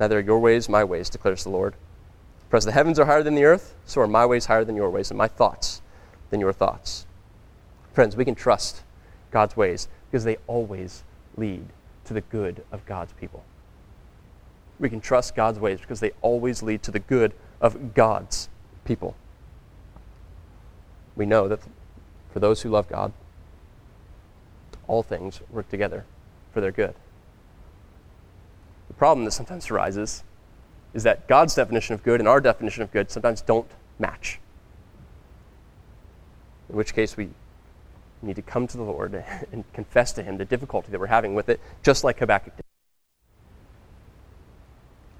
[0.00, 1.74] neither are your ways my ways, declares the Lord.
[2.50, 4.76] For as the heavens are higher than the earth, so are my ways higher than
[4.76, 5.80] your ways, and my thoughts
[6.30, 7.06] than your thoughts.
[7.92, 8.82] Friends, we can trust
[9.30, 11.04] God's ways because they always
[11.36, 11.64] lead
[12.04, 13.44] to the good of God's people.
[14.80, 18.48] We can trust God's ways because they always lead to the good of God's
[18.84, 19.14] people.
[21.14, 21.60] We know that
[22.32, 23.12] for those who love God,
[24.88, 26.04] all things work together
[26.52, 26.94] for their good.
[28.88, 30.22] The problem that sometimes arises
[30.94, 33.66] is that God's definition of good and our definition of good sometimes don't
[33.98, 34.38] match.
[36.68, 37.30] In which case, we
[38.20, 41.34] need to come to the Lord and confess to Him the difficulty that we're having
[41.34, 42.64] with it, just like Habakkuk did.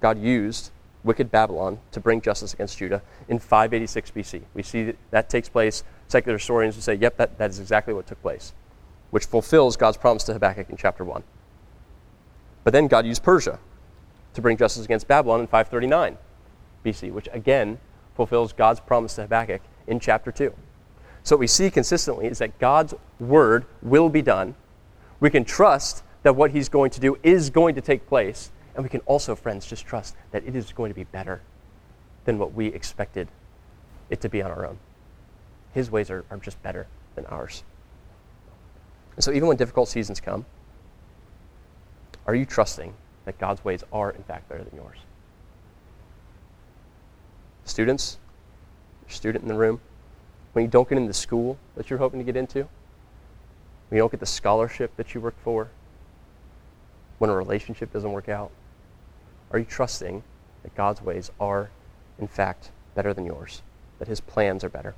[0.00, 0.70] God used
[1.04, 4.42] wicked Babylon to bring justice against Judah in 586 BC.
[4.54, 5.82] We see that, that takes place.
[6.08, 8.52] Secular historians would say, yep, that, that is exactly what took place
[9.12, 11.22] which fulfills God's promise to Habakkuk in chapter 1.
[12.64, 13.58] But then God used Persia
[14.32, 16.16] to bring justice against Babylon in 539
[16.82, 17.78] BC, which again
[18.14, 20.54] fulfills God's promise to Habakkuk in chapter 2.
[21.24, 24.54] So what we see consistently is that God's word will be done.
[25.20, 28.50] We can trust that what he's going to do is going to take place.
[28.74, 31.42] And we can also, friends, just trust that it is going to be better
[32.24, 33.28] than what we expected
[34.08, 34.78] it to be on our own.
[35.74, 37.62] His ways are, are just better than ours.
[39.16, 40.46] And so, even when difficult seasons come,
[42.26, 42.94] are you trusting
[43.24, 44.98] that God's ways are, in fact, better than yours?
[47.64, 48.18] Students,
[49.08, 49.80] student in the room,
[50.52, 52.60] when you don't get into the school that you're hoping to get into,
[53.88, 55.68] when you don't get the scholarship that you worked for,
[57.18, 58.50] when a relationship doesn't work out,
[59.50, 60.22] are you trusting
[60.62, 61.70] that God's ways are,
[62.18, 63.62] in fact, better than yours?
[63.98, 64.94] That His plans are better?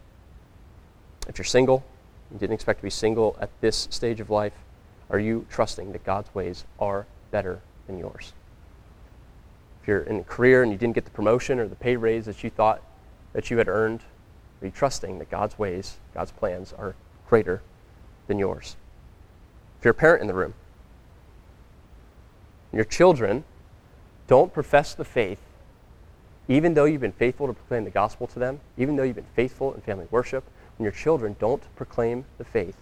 [1.29, 1.85] If you're single,
[2.32, 4.54] you didn't expect to be single at this stage of life,
[5.10, 8.32] are you trusting that God's ways are better than yours?
[9.84, 12.24] if you're in a career and you didn't get the promotion or the pay raise
[12.24, 12.80] that you thought
[13.34, 14.00] that you had earned,
[14.62, 16.94] are you trusting that God's ways, God's plans are
[17.28, 17.60] greater
[18.26, 18.76] than yours?
[19.78, 20.54] If you're a parent in the room,
[22.72, 23.44] your children
[24.26, 25.40] don't profess the faith,
[26.48, 29.26] even though you've been faithful to proclaim the gospel to them, even though you've been
[29.37, 30.44] faithful in family worship,
[30.76, 32.76] when your children don't proclaim the faith,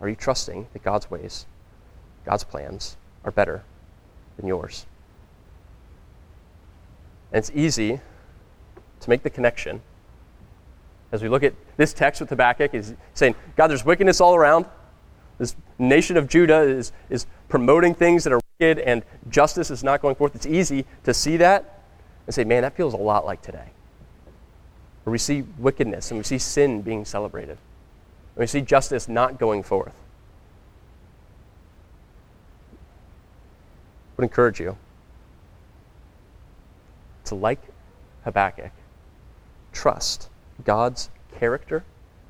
[0.00, 1.46] are you trusting that God's ways,
[2.24, 3.64] God's plans are better
[4.36, 4.86] than yours?
[7.32, 8.00] And it's easy
[9.00, 9.80] to make the connection
[11.14, 14.66] as we look at this text with Habakkuk is saying, God, there's wickedness all around.
[15.38, 20.02] This nation of Judah is, is promoting things that are wicked and justice is not
[20.02, 20.34] going forth.
[20.34, 21.84] It's easy to see that
[22.26, 23.73] and say, man, that feels a lot like today.
[25.04, 27.58] Where we see wickedness and we see sin being celebrated.
[28.36, 29.94] And we see justice not going forth.
[32.72, 34.76] I would encourage you
[37.24, 37.60] to, like
[38.24, 38.72] Habakkuk,
[39.72, 40.30] trust
[40.64, 41.84] God's character,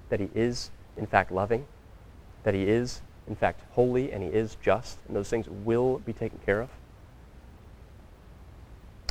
[0.08, 1.66] that He is, in fact, loving,
[2.42, 6.12] that He is, in fact, holy, and He is just, and those things will be
[6.12, 6.70] taken care of.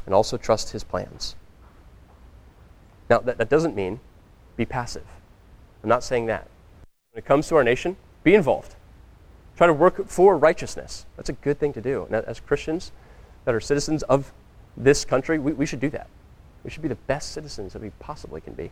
[0.06, 1.36] And also trust His plans.
[3.10, 4.00] Now, that, that doesn't mean
[4.56, 5.06] be passive.
[5.82, 6.48] I'm not saying that.
[7.12, 8.76] When it comes to our nation, be involved.
[9.58, 11.06] Try to work for righteousness.
[11.16, 12.06] That's a good thing to do.
[12.06, 12.92] And as Christians
[13.46, 14.34] that are citizens of
[14.76, 16.08] this country, we, we should do that.
[16.64, 18.72] We should be the best citizens that we possibly can be.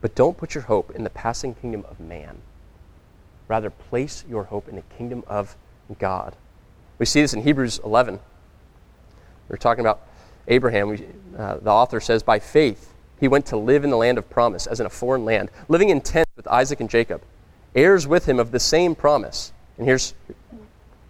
[0.00, 2.38] But don't put your hope in the passing kingdom of man.
[3.48, 5.56] Rather, place your hope in the kingdom of
[5.98, 6.36] God.
[6.98, 8.18] We see this in Hebrews 11.
[9.48, 10.06] We're talking about
[10.48, 10.88] Abraham.
[10.88, 12.93] We, uh, the author says, By faith,
[13.24, 15.88] he went to live in the land of promise, as in a foreign land, living
[15.88, 17.22] in tents with Isaac and Jacob,
[17.74, 19.50] heirs with him of the same promise.
[19.78, 20.34] And here's the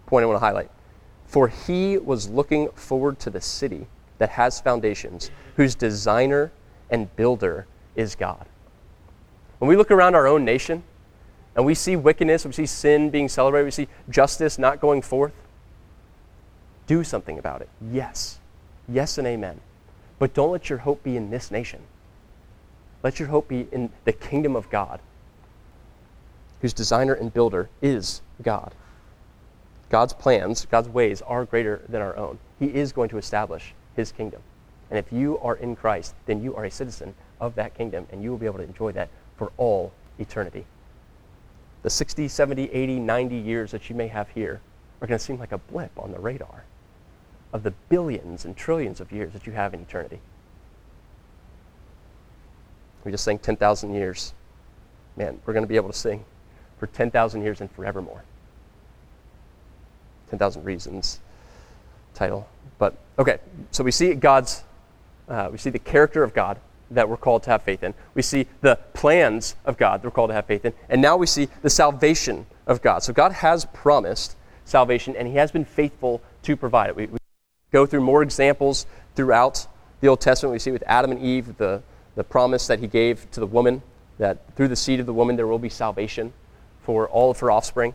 [0.05, 0.71] point I want to highlight
[1.27, 6.53] for he was looking forward to the city that has foundations, whose designer
[6.89, 8.45] and builder is God.
[9.59, 10.83] When we look around our own nation
[11.53, 15.33] and we see wickedness, we see sin being celebrated, we see justice not going forth,
[16.87, 17.67] do something about it.
[17.91, 18.39] Yes.
[18.87, 19.59] Yes and amen.
[20.17, 21.81] But don't let your hope be in this nation.
[23.05, 24.99] Let your hope be in the kingdom of God,
[26.61, 28.73] whose designer and builder is God.
[29.91, 32.39] God's plans, God's ways are greater than our own.
[32.57, 34.41] He is going to establish his kingdom.
[34.89, 38.23] And if you are in Christ, then you are a citizen of that kingdom, and
[38.23, 40.65] you will be able to enjoy that for all eternity.
[41.83, 44.61] The 60, 70, 80, 90 years that you may have here
[44.99, 46.63] are going to seem like a blip on the radar
[47.53, 50.21] of the billions and trillions of years that you have in eternity.
[53.05, 54.33] We just sang 10,000 years.
[55.15, 56.25] Man, we're going to be able to sing
[56.77, 58.23] for 10,000 years and forevermore.
[60.29, 61.19] 10,000 Reasons
[62.15, 62.47] title.
[62.79, 63.37] But okay,
[63.71, 64.63] so we see God's,
[65.29, 66.59] uh, we see the character of God
[66.91, 67.93] that we're called to have faith in.
[68.15, 70.73] We see the plans of God that we're called to have faith in.
[70.89, 73.03] And now we see the salvation of God.
[73.03, 76.95] So God has promised salvation, and He has been faithful to provide it.
[76.95, 77.17] We, we
[77.71, 79.67] go through more examples throughout
[80.01, 80.53] the Old Testament.
[80.53, 81.81] We see with Adam and Eve the,
[82.15, 83.81] the promise that He gave to the woman
[84.17, 86.33] that through the seed of the woman there will be salvation
[86.83, 87.93] for all of her offspring.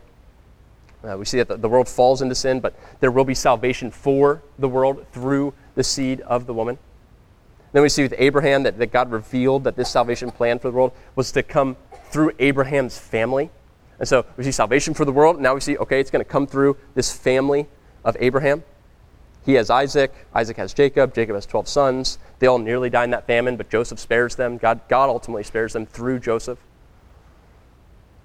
[1.03, 3.91] Uh, we see that the, the, world falls into sin, but there will be salvation
[3.91, 6.79] for the world through the seed of the woman.
[7.73, 10.77] Then we see with Abraham that, that God revealed that this salvation plan for the
[10.77, 11.77] world was to come
[12.11, 13.51] through Abraham's family.
[13.99, 15.41] And so we see salvation for the world.
[15.41, 17.67] Now we see, okay, it's going to come through this family
[18.05, 18.65] of Abraham.
[19.51, 20.15] He has Isaac.
[20.33, 21.13] Isaac has Jacob.
[21.13, 22.19] Jacob has 12 sons.
[22.39, 24.59] They all nearly die in that famine, but Joseph spares them.
[24.59, 26.61] God, God ultimately spares them through Joseph.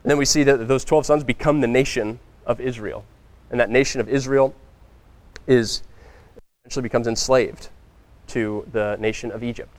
[0.03, 3.05] And then we see that those 12 sons become the nation of Israel.
[3.49, 4.53] And that nation of Israel
[5.47, 5.81] is
[6.63, 7.69] eventually becomes enslaved
[8.27, 9.75] to the nation of Egypt.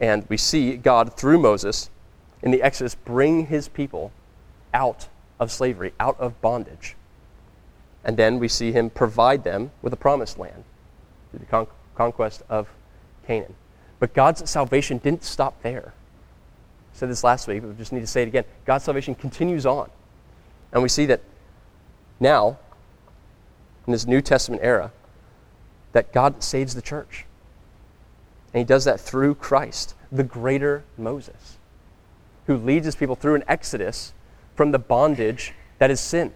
[0.00, 1.90] And we see God through Moses
[2.42, 4.10] in the Exodus bring his people
[4.74, 5.06] out
[5.38, 6.95] of slavery, out of bondage.
[8.06, 10.62] And then we see him provide them with a promised land
[11.30, 12.68] through the con- conquest of
[13.26, 13.54] Canaan.
[13.98, 15.92] But God's salvation didn't stop there.
[16.94, 18.44] I said this last week, but we just need to say it again.
[18.64, 19.90] God's salvation continues on.
[20.72, 21.20] And we see that
[22.20, 22.58] now,
[23.86, 24.92] in this New Testament era,
[25.92, 27.24] that God saves the church.
[28.54, 31.58] And he does that through Christ, the greater Moses,
[32.46, 34.12] who leads his people through an exodus
[34.54, 36.32] from the bondage that is sin.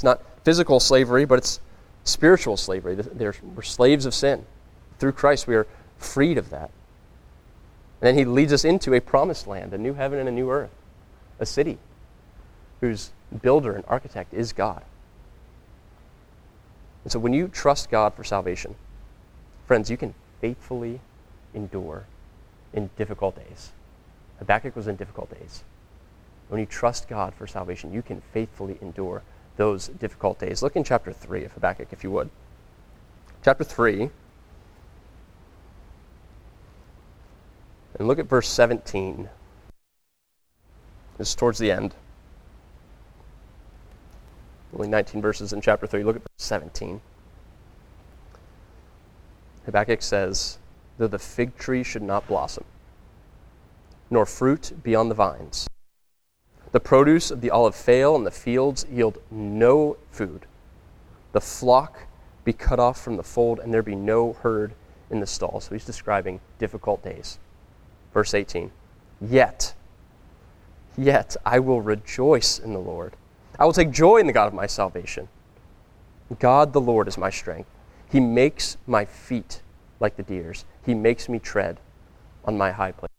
[0.00, 1.60] It's not physical slavery, but it's
[2.04, 2.94] spiritual slavery.
[2.94, 4.46] They're, we're slaves of sin.
[4.98, 5.66] Through Christ, we are
[5.98, 6.70] freed of that.
[8.00, 10.50] And then he leads us into a promised land, a new heaven and a new
[10.50, 10.70] earth,
[11.38, 11.76] a city
[12.80, 13.10] whose
[13.42, 14.82] builder and architect is God.
[17.04, 18.74] And so when you trust God for salvation,
[19.70, 21.00] Friends, you can faithfully
[21.54, 22.04] endure
[22.72, 23.70] in difficult days.
[24.40, 25.62] Habakkuk was in difficult days.
[26.48, 29.22] When you trust God for salvation, you can faithfully endure
[29.60, 30.62] those difficult days.
[30.62, 32.30] Look in chapter 3 of Habakkuk, if you would.
[33.44, 34.08] Chapter 3.
[37.98, 39.28] And look at verse 17.
[41.18, 41.94] This is towards the end.
[44.72, 46.04] Only 19 verses in chapter 3.
[46.04, 47.02] Look at verse 17.
[49.66, 50.56] Habakkuk says,
[50.96, 52.64] Though the fig tree should not blossom,
[54.08, 55.68] nor fruit be on the vines,
[56.72, 60.46] the produce of the olive fail, and the fields yield no food,
[61.32, 62.06] the flock
[62.44, 64.72] be cut off from the fold, and there be no herd
[65.10, 65.60] in the stall.
[65.60, 67.38] So he's describing difficult days.
[68.14, 68.70] Verse 18
[69.20, 69.74] Yet,
[70.96, 73.14] yet I will rejoice in the Lord.
[73.58, 75.28] I will take joy in the God of my salvation.
[76.38, 77.68] God the Lord is my strength.
[78.10, 79.62] He makes my feet
[79.98, 81.78] like the deer's, He makes me tread
[82.44, 83.10] on my high place.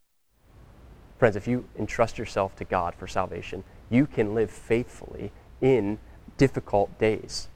[1.21, 5.99] Friends, if you entrust yourself to God for salvation, you can live faithfully in
[6.37, 7.47] difficult days.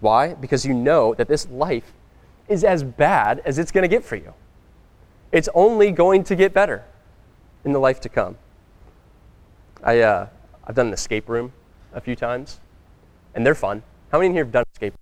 [0.00, 0.34] Why?
[0.34, 1.92] Because you know that this life
[2.48, 4.34] is as bad as it's going to get for you.
[5.30, 6.84] It's only going to get better
[7.64, 8.36] in the life to come.
[9.84, 10.26] I, uh,
[10.64, 11.52] I've done an escape room
[11.92, 12.58] a few times,
[13.32, 13.80] and they're fun.
[14.10, 14.94] How many in here have done escape?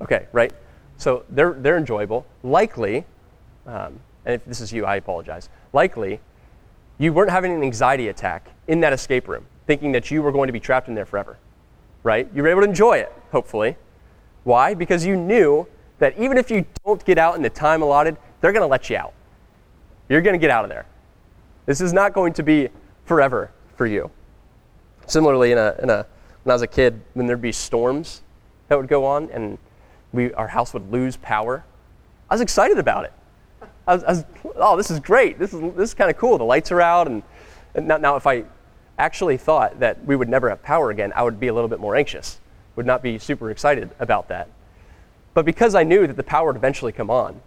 [0.00, 0.52] Okay, right.
[0.98, 2.26] So they're they're enjoyable.
[2.44, 3.06] Likely,
[3.66, 5.48] um, and if this is you, I apologize.
[5.72, 6.20] Likely,
[6.98, 10.48] you weren't having an anxiety attack in that escape room, thinking that you were going
[10.48, 11.38] to be trapped in there forever,
[12.02, 12.28] right?
[12.34, 13.76] You were able to enjoy it, hopefully.
[14.44, 14.74] Why?
[14.74, 15.66] Because you knew
[15.98, 18.90] that even if you don't get out in the time allotted, they're going to let
[18.90, 19.14] you out.
[20.08, 20.86] You're going to get out of there.
[21.64, 22.68] This is not going to be
[23.04, 24.10] forever for you.
[25.06, 26.06] Similarly, in a, in a,
[26.42, 28.22] when I was a kid, when there'd be storms
[28.68, 29.58] that would go on and
[30.12, 31.64] we, our house would lose power,
[32.28, 33.12] I was excited about it.
[33.86, 34.24] Was, I was
[34.56, 35.38] oh, this is great.
[35.38, 36.38] This is, this is kind of cool.
[36.38, 37.06] The lights are out.
[37.06, 37.22] And,
[37.74, 38.44] and now, now, if I
[38.98, 41.80] actually thought that we would never have power again, I would be a little bit
[41.80, 42.40] more anxious,
[42.74, 44.48] would not be super excited about that.
[45.34, 47.40] But because I knew that the power would eventually come on,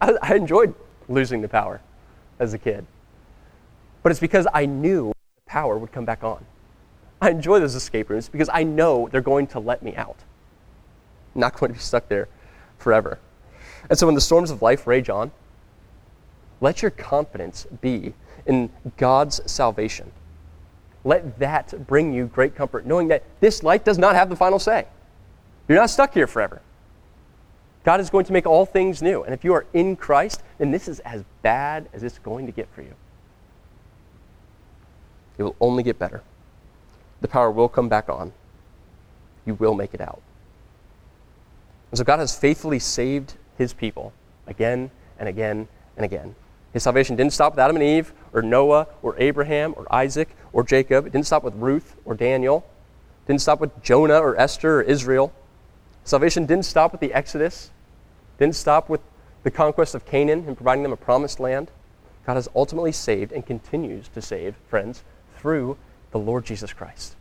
[0.00, 0.74] I, I enjoyed
[1.08, 1.80] losing the power
[2.38, 2.86] as a kid.
[4.02, 6.44] But it's because I knew the power would come back on.
[7.20, 10.16] I enjoy those escape rooms because I know they're going to let me out.
[11.34, 12.28] I'm not going to be stuck there
[12.78, 13.18] forever.
[13.88, 15.30] And so when the storms of life rage on,
[16.60, 18.14] let your confidence be
[18.46, 20.12] in God's salvation.
[21.04, 24.58] Let that bring you great comfort, knowing that this life does not have the final
[24.58, 24.86] say.
[25.68, 26.60] You're not stuck here forever.
[27.84, 29.22] God is going to make all things new.
[29.22, 32.52] And if you are in Christ, then this is as bad as it's going to
[32.52, 32.94] get for you.
[35.38, 36.22] It will only get better.
[37.22, 38.32] The power will come back on.
[39.46, 40.20] You will make it out.
[41.90, 44.12] And so God has faithfully saved his people
[44.46, 46.34] again and again and again.
[46.72, 50.62] His salvation didn't stop with Adam and Eve, or Noah, or Abraham, or Isaac, or
[50.62, 51.06] Jacob.
[51.06, 52.64] It didn't stop with Ruth or Daniel.
[53.24, 55.32] It didn't stop with Jonah or Esther or Israel.
[56.04, 57.70] Salvation didn't stop with the Exodus.
[58.36, 59.00] It didn't stop with
[59.42, 61.70] the conquest of Canaan and providing them a promised land.
[62.24, 65.02] God has ultimately saved and continues to save, friends,
[65.38, 65.76] through
[66.12, 67.16] the Lord Jesus Christ.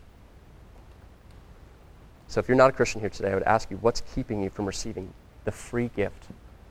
[2.27, 4.51] So if you're not a Christian here today, I would ask you what's keeping you
[4.51, 5.13] from receiving
[5.45, 6.25] the free gift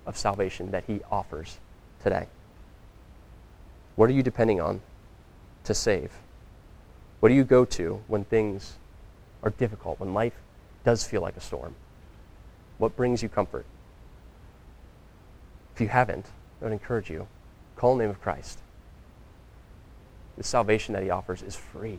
[0.06, 1.58] of salvation that He offers
[2.02, 2.28] today?
[3.98, 4.80] What are you depending on
[5.64, 6.12] to save?
[7.18, 8.76] What do you go to when things
[9.42, 10.34] are difficult, when life
[10.84, 11.74] does feel like a storm?
[12.78, 13.66] What brings you comfort?
[15.74, 16.26] If you haven't,
[16.60, 17.26] I would encourage you
[17.74, 18.60] call the name of Christ.
[20.36, 21.98] The salvation that he offers is free.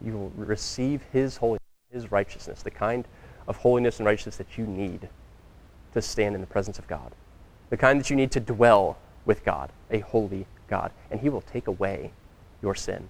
[0.00, 3.08] You will receive his holiness, his righteousness, the kind
[3.48, 5.08] of holiness and righteousness that you need
[5.94, 7.10] to stand in the presence of God,
[7.70, 10.92] the kind that you need to dwell with God, a holy God.
[11.10, 12.12] And He will take away
[12.62, 13.08] your sin.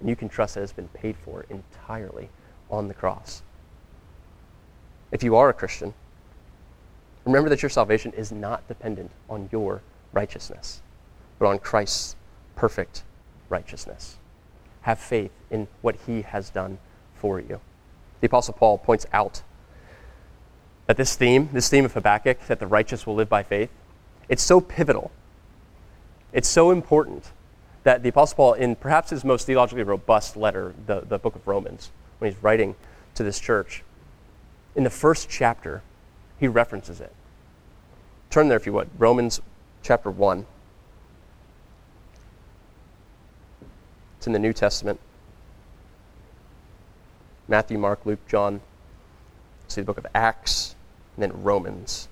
[0.00, 2.28] And you can trust that it's been paid for entirely
[2.70, 3.42] on the cross.
[5.12, 5.94] If you are a Christian,
[7.24, 9.82] remember that your salvation is not dependent on your
[10.12, 10.82] righteousness,
[11.38, 12.16] but on Christ's
[12.56, 13.04] perfect
[13.48, 14.16] righteousness.
[14.82, 16.78] Have faith in what He has done
[17.14, 17.60] for you.
[18.20, 19.42] The Apostle Paul points out
[20.86, 23.70] that this theme, this theme of Habakkuk, that the righteous will live by faith,
[24.28, 25.10] it's so pivotal.
[26.32, 27.30] It's so important
[27.82, 31.46] that the Apostle Paul, in perhaps his most theologically robust letter, the, the book of
[31.46, 32.74] Romans, when he's writing
[33.14, 33.82] to this church,
[34.74, 35.82] in the first chapter,
[36.38, 37.12] he references it.
[38.30, 38.88] Turn there if you would.
[38.98, 39.40] Romans
[39.82, 40.46] chapter 1.
[44.16, 45.00] It's in the New Testament.
[47.48, 48.60] Matthew, Mark, Luke, John.
[49.68, 50.76] See the book of Acts,
[51.16, 52.08] and then Romans.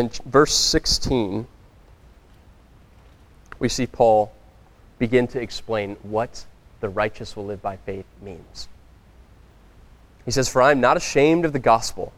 [0.00, 1.46] In verse 16,
[3.58, 4.32] we see Paul
[4.98, 6.46] begin to explain what
[6.80, 8.66] the righteous will live by faith means.
[10.24, 12.14] He says, For I am not ashamed of the gospel,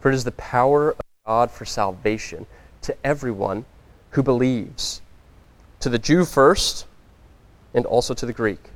[0.00, 2.46] for it is the power of God for salvation
[2.82, 3.64] to everyone
[4.10, 5.02] who believes,
[5.78, 6.86] to the Jew first,
[7.72, 8.70] and also to the Greek.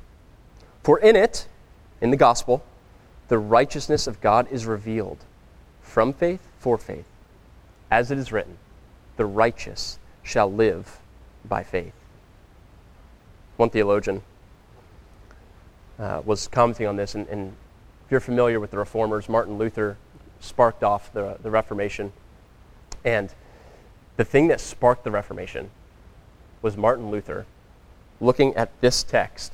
[0.83, 1.49] For in it,
[1.99, 2.63] in the gospel,
[3.27, 5.17] the righteousness of God is revealed
[5.81, 7.10] from faith for faith.
[7.91, 8.57] As it is written,
[9.17, 10.99] the righteous shall live
[11.45, 11.93] by faith.
[13.57, 14.23] One theologian
[15.99, 17.49] uh, was commenting on this, and, and
[18.05, 19.97] if you're familiar with the reformers, Martin Luther
[20.39, 22.13] sparked off the, the Reformation.
[23.03, 23.33] And
[24.17, 25.69] the thing that sparked the Reformation
[26.61, 27.45] was Martin Luther
[28.19, 29.53] looking at this text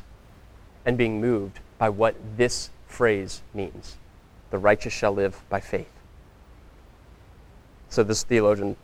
[0.86, 3.98] and being moved by what this phrase means
[4.50, 5.97] the righteous shall live by faith.
[7.90, 8.76] So this theologian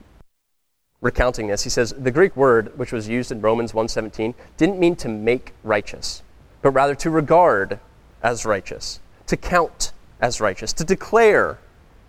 [1.02, 4.96] recounting this, he says the Greek word which was used in Romans 1:17 didn't mean
[4.98, 6.24] to make righteous,
[6.62, 7.80] but rather to regard
[8.22, 9.92] as righteous, to count
[10.22, 11.60] as righteous, to declare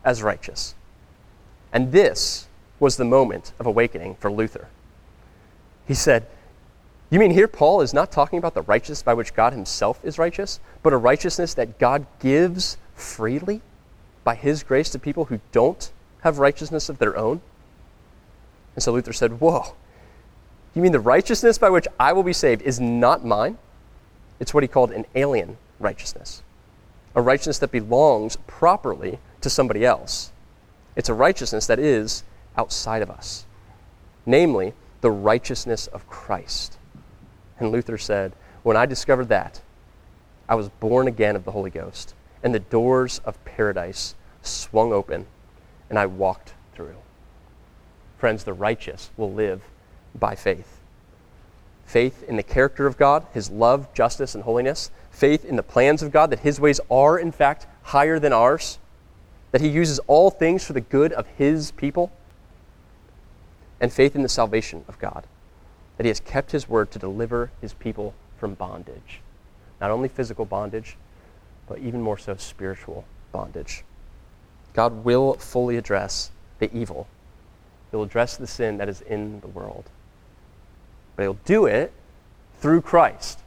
[0.04, 0.74] as righteous.
[1.72, 2.46] And this
[2.78, 4.68] was the moment of awakening for Luther.
[5.86, 6.26] He said,
[7.10, 10.18] You mean here Paul is not talking about the righteousness by which God himself is
[10.18, 13.60] righteous, but a righteousness that God gives freely
[14.22, 15.90] by his grace to people who don't
[16.24, 17.40] have righteousness of their own?
[18.74, 19.74] And so Luther said, Whoa,
[20.74, 23.58] you mean the righteousness by which I will be saved is not mine?
[24.40, 26.42] It's what he called an alien righteousness,
[27.14, 30.32] a righteousness that belongs properly to somebody else.
[30.96, 32.24] It's a righteousness that is
[32.56, 33.44] outside of us,
[34.26, 34.72] namely,
[35.02, 36.78] the righteousness of Christ.
[37.60, 39.60] And Luther said, When I discovered that,
[40.48, 45.26] I was born again of the Holy Ghost, and the doors of paradise swung open,
[45.94, 46.96] and I walked through.
[48.18, 49.62] Friends, the righteous will live
[50.12, 50.80] by faith.
[51.86, 54.90] Faith in the character of God, His love, justice, and holiness.
[55.12, 58.80] Faith in the plans of God, that His ways are, in fact, higher than ours.
[59.52, 62.10] That He uses all things for the good of His people.
[63.80, 65.28] And faith in the salvation of God,
[65.96, 69.20] that He has kept His word to deliver His people from bondage.
[69.80, 70.96] Not only physical bondage,
[71.68, 73.84] but even more so spiritual bondage.
[74.74, 77.06] God will fully address the evil
[77.94, 79.84] He'll address the sin that is in the world.
[81.14, 81.92] But he'll do it
[82.58, 83.38] through Christ.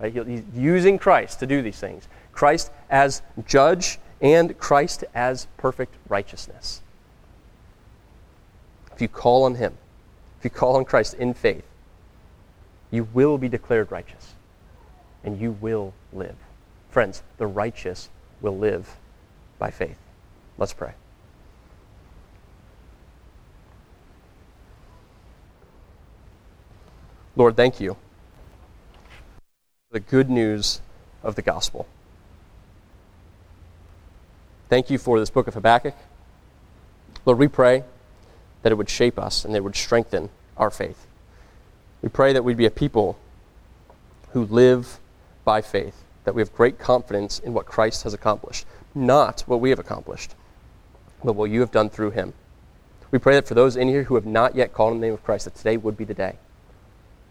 [0.00, 0.12] Right?
[0.12, 2.08] He's using Christ to do these things.
[2.32, 6.82] Christ as judge and Christ as perfect righteousness.
[8.92, 9.74] If you call on him,
[10.40, 11.62] if you call on Christ in faith,
[12.90, 14.34] you will be declared righteous
[15.22, 16.34] and you will live.
[16.90, 18.08] Friends, the righteous
[18.40, 18.96] will live
[19.60, 19.98] by faith.
[20.58, 20.92] Let's pray.
[27.36, 27.96] Lord, thank you
[29.88, 30.80] for the good news
[31.22, 31.86] of the gospel.
[34.70, 35.94] Thank you for this book of Habakkuk.
[37.26, 37.84] Lord, we pray
[38.62, 41.06] that it would shape us and that it would strengthen our faith.
[42.00, 43.18] We pray that we'd be a people
[44.30, 44.98] who live
[45.44, 49.70] by faith, that we have great confidence in what Christ has accomplished, not what we
[49.70, 50.34] have accomplished,
[51.26, 52.32] but what you have done through him.
[53.10, 55.14] We pray that for those in here who have not yet called on the name
[55.14, 56.36] of Christ, that today would be the day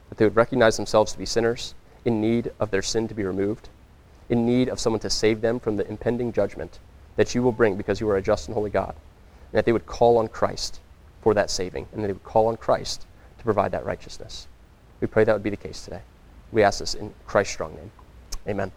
[0.10, 1.74] that they would recognize themselves to be sinners,
[2.04, 3.70] in need of their sin to be removed,
[4.30, 6.80] in need of someone to save them from the impending judgment
[7.16, 9.72] that you will bring because you are a just and holy God, and that they
[9.72, 10.82] would call on Christ
[11.22, 14.48] for that saving, and that they would call on Christ to provide that righteousness.
[15.00, 16.02] We pray that would be the case today.
[16.52, 17.91] We ask this in Christ's strong name.
[18.48, 18.72] Amen.